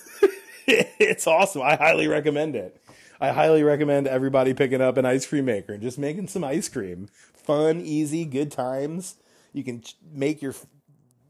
it's 0.99 1.27
awesome. 1.27 1.61
I 1.61 1.75
highly 1.75 2.07
recommend 2.07 2.55
it. 2.55 2.81
I 3.19 3.31
highly 3.31 3.63
recommend 3.63 4.07
everybody 4.07 4.53
picking 4.53 4.81
up 4.81 4.97
an 4.97 5.05
ice 5.05 5.25
cream 5.25 5.45
maker 5.45 5.73
and 5.73 5.81
just 5.81 5.97
making 5.97 6.27
some 6.27 6.43
ice 6.43 6.67
cream. 6.67 7.07
Fun, 7.33 7.81
easy, 7.81 8.25
good 8.25 8.51
times. 8.51 9.15
You 9.53 9.63
can 9.63 9.83
make 10.11 10.41
your 10.41 10.55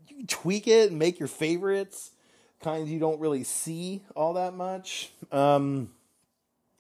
you 0.08 0.18
can 0.18 0.28
tweak 0.28 0.68
it 0.68 0.90
and 0.90 1.00
make 1.00 1.20
your 1.20 1.28
favorites 1.28 2.12
kinds 2.62 2.90
you 2.90 3.00
don't 3.00 3.20
really 3.20 3.44
see 3.44 4.04
all 4.16 4.34
that 4.34 4.54
much. 4.54 5.12
Um, 5.32 5.92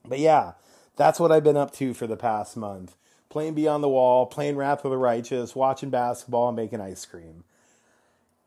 but 0.08 0.20
yeah, 0.20 0.54
that's 0.96 1.20
what 1.20 1.32
I've 1.32 1.44
been 1.44 1.58
up 1.58 1.74
to 1.76 1.94
for 1.94 2.08
the 2.08 2.18
past 2.18 2.56
month 2.56 2.96
playing 3.34 3.56
Beyond 3.56 3.84
the 3.84 3.90
Wall, 3.90 4.28
playing 4.28 4.56
Wrath 4.58 4.86
of 4.86 4.92
the 4.92 4.98
Righteous, 4.98 5.56
watching 5.56 5.90
basketball, 5.90 6.50
and 6.50 6.56
making 6.56 6.80
ice 6.80 7.06
cream. 7.06 7.44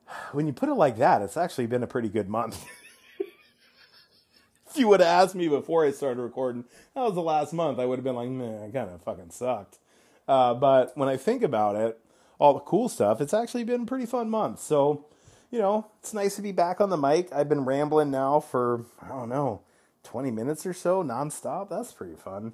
When 0.32 0.46
you 0.46 0.52
put 0.52 0.68
it 0.68 0.74
like 0.74 0.98
that, 0.98 1.22
it's 1.22 1.36
actually 1.36 1.66
been 1.66 1.82
a 1.82 1.88
pretty 1.88 2.08
good 2.08 2.28
month. 2.28 2.64
if 4.70 4.76
you 4.76 4.88
would 4.88 5.00
have 5.00 5.24
asked 5.24 5.34
me 5.34 5.48
before 5.48 5.84
I 5.84 5.90
started 5.90 6.20
recording, 6.20 6.64
that 6.94 7.02
was 7.02 7.14
the 7.14 7.22
last 7.22 7.52
month, 7.52 7.78
I 7.78 7.86
would 7.86 7.98
have 7.98 8.04
been 8.04 8.16
like, 8.16 8.28
man, 8.28 8.62
I 8.62 8.70
kind 8.70 8.90
of 8.90 9.02
fucking 9.02 9.30
sucked. 9.30 9.78
Uh, 10.28 10.54
but 10.54 10.96
when 10.96 11.08
I 11.08 11.16
think 11.16 11.42
about 11.42 11.76
it, 11.76 12.00
all 12.38 12.54
the 12.54 12.60
cool 12.60 12.88
stuff, 12.88 13.20
it's 13.20 13.34
actually 13.34 13.64
been 13.64 13.82
a 13.82 13.86
pretty 13.86 14.06
fun 14.06 14.28
month. 14.28 14.60
So, 14.60 15.06
you 15.50 15.58
know, 15.58 15.86
it's 16.00 16.12
nice 16.12 16.36
to 16.36 16.42
be 16.42 16.52
back 16.52 16.80
on 16.80 16.90
the 16.90 16.96
mic. 16.96 17.32
I've 17.32 17.48
been 17.48 17.64
rambling 17.64 18.10
now 18.10 18.40
for, 18.40 18.84
I 19.00 19.08
don't 19.08 19.28
know, 19.28 19.62
20 20.02 20.30
minutes 20.30 20.66
or 20.66 20.72
so 20.72 21.02
nonstop. 21.02 21.70
That's 21.70 21.92
pretty 21.92 22.16
fun. 22.16 22.52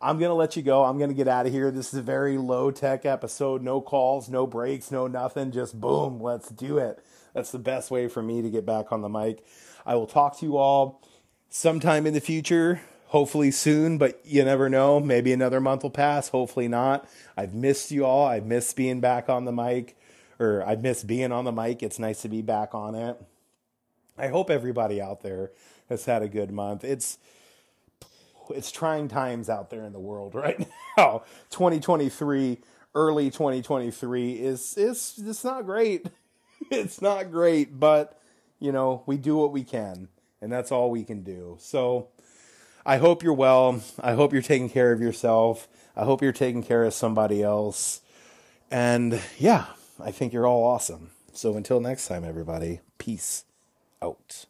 I'm 0.00 0.18
going 0.18 0.28
to 0.28 0.34
let 0.34 0.56
you 0.56 0.62
go. 0.62 0.84
I'm 0.84 0.98
going 0.98 1.10
to 1.10 1.16
get 1.16 1.28
out 1.28 1.46
of 1.46 1.52
here. 1.52 1.70
This 1.70 1.88
is 1.88 1.98
a 1.98 2.02
very 2.02 2.36
low 2.36 2.70
tech 2.70 3.06
episode. 3.06 3.62
No 3.62 3.80
calls, 3.80 4.28
no 4.28 4.46
breaks, 4.46 4.90
no 4.90 5.06
nothing. 5.06 5.50
Just 5.50 5.80
boom, 5.80 6.20
let's 6.20 6.50
do 6.50 6.78
it. 6.78 7.02
That's 7.32 7.50
the 7.50 7.58
best 7.58 7.90
way 7.90 8.08
for 8.08 8.22
me 8.22 8.42
to 8.42 8.50
get 8.50 8.66
back 8.66 8.92
on 8.92 9.00
the 9.00 9.08
mic. 9.08 9.44
I 9.86 9.94
will 9.94 10.06
talk 10.06 10.38
to 10.38 10.46
you 10.46 10.56
all 10.56 11.02
sometime 11.54 12.04
in 12.04 12.12
the 12.12 12.20
future, 12.20 12.80
hopefully 13.06 13.52
soon, 13.52 13.96
but 13.96 14.20
you 14.24 14.44
never 14.44 14.68
know. 14.68 14.98
Maybe 14.98 15.32
another 15.32 15.60
month 15.60 15.84
will 15.84 15.90
pass, 15.90 16.28
hopefully 16.28 16.66
not. 16.66 17.08
I've 17.36 17.54
missed 17.54 17.92
you 17.92 18.04
all. 18.04 18.26
I've 18.26 18.44
missed 18.44 18.74
being 18.74 19.00
back 19.00 19.28
on 19.28 19.44
the 19.44 19.52
mic, 19.52 19.96
or 20.40 20.64
I've 20.66 20.82
missed 20.82 21.06
being 21.06 21.30
on 21.30 21.44
the 21.44 21.52
mic. 21.52 21.80
It's 21.80 22.00
nice 22.00 22.22
to 22.22 22.28
be 22.28 22.42
back 22.42 22.74
on 22.74 22.96
it. 22.96 23.22
I 24.18 24.26
hope 24.26 24.50
everybody 24.50 25.00
out 25.00 25.22
there 25.22 25.52
has 25.88 26.04
had 26.06 26.22
a 26.22 26.28
good 26.28 26.50
month. 26.50 26.82
It's 26.82 27.18
it's 28.50 28.72
trying 28.72 29.06
times 29.06 29.48
out 29.48 29.70
there 29.70 29.84
in 29.84 29.92
the 29.92 30.00
world 30.00 30.34
right 30.34 30.58
now. 30.98 31.22
2023, 31.50 32.58
early 32.96 33.30
2023 33.30 34.32
is 34.32 34.76
is 34.76 35.22
it's 35.24 35.44
not 35.44 35.64
great. 35.64 36.06
It's 36.70 37.02
not 37.02 37.30
great, 37.30 37.78
but 37.78 38.18
you 38.58 38.72
know, 38.72 39.02
we 39.04 39.18
do 39.18 39.36
what 39.36 39.52
we 39.52 39.64
can, 39.64 40.08
and 40.44 40.52
that's 40.52 40.70
all 40.70 40.90
we 40.90 41.04
can 41.04 41.22
do. 41.22 41.56
So 41.58 42.08
I 42.84 42.98
hope 42.98 43.22
you're 43.22 43.32
well. 43.32 43.80
I 43.98 44.12
hope 44.12 44.34
you're 44.34 44.42
taking 44.42 44.68
care 44.68 44.92
of 44.92 45.00
yourself. 45.00 45.66
I 45.96 46.04
hope 46.04 46.20
you're 46.22 46.32
taking 46.32 46.62
care 46.62 46.84
of 46.84 46.92
somebody 46.92 47.42
else. 47.42 48.02
And 48.70 49.20
yeah, 49.38 49.66
I 49.98 50.10
think 50.10 50.34
you're 50.34 50.46
all 50.46 50.62
awesome. 50.62 51.12
So 51.32 51.56
until 51.56 51.80
next 51.80 52.08
time 52.08 52.24
everybody, 52.24 52.80
peace 52.98 53.44
out. 54.02 54.44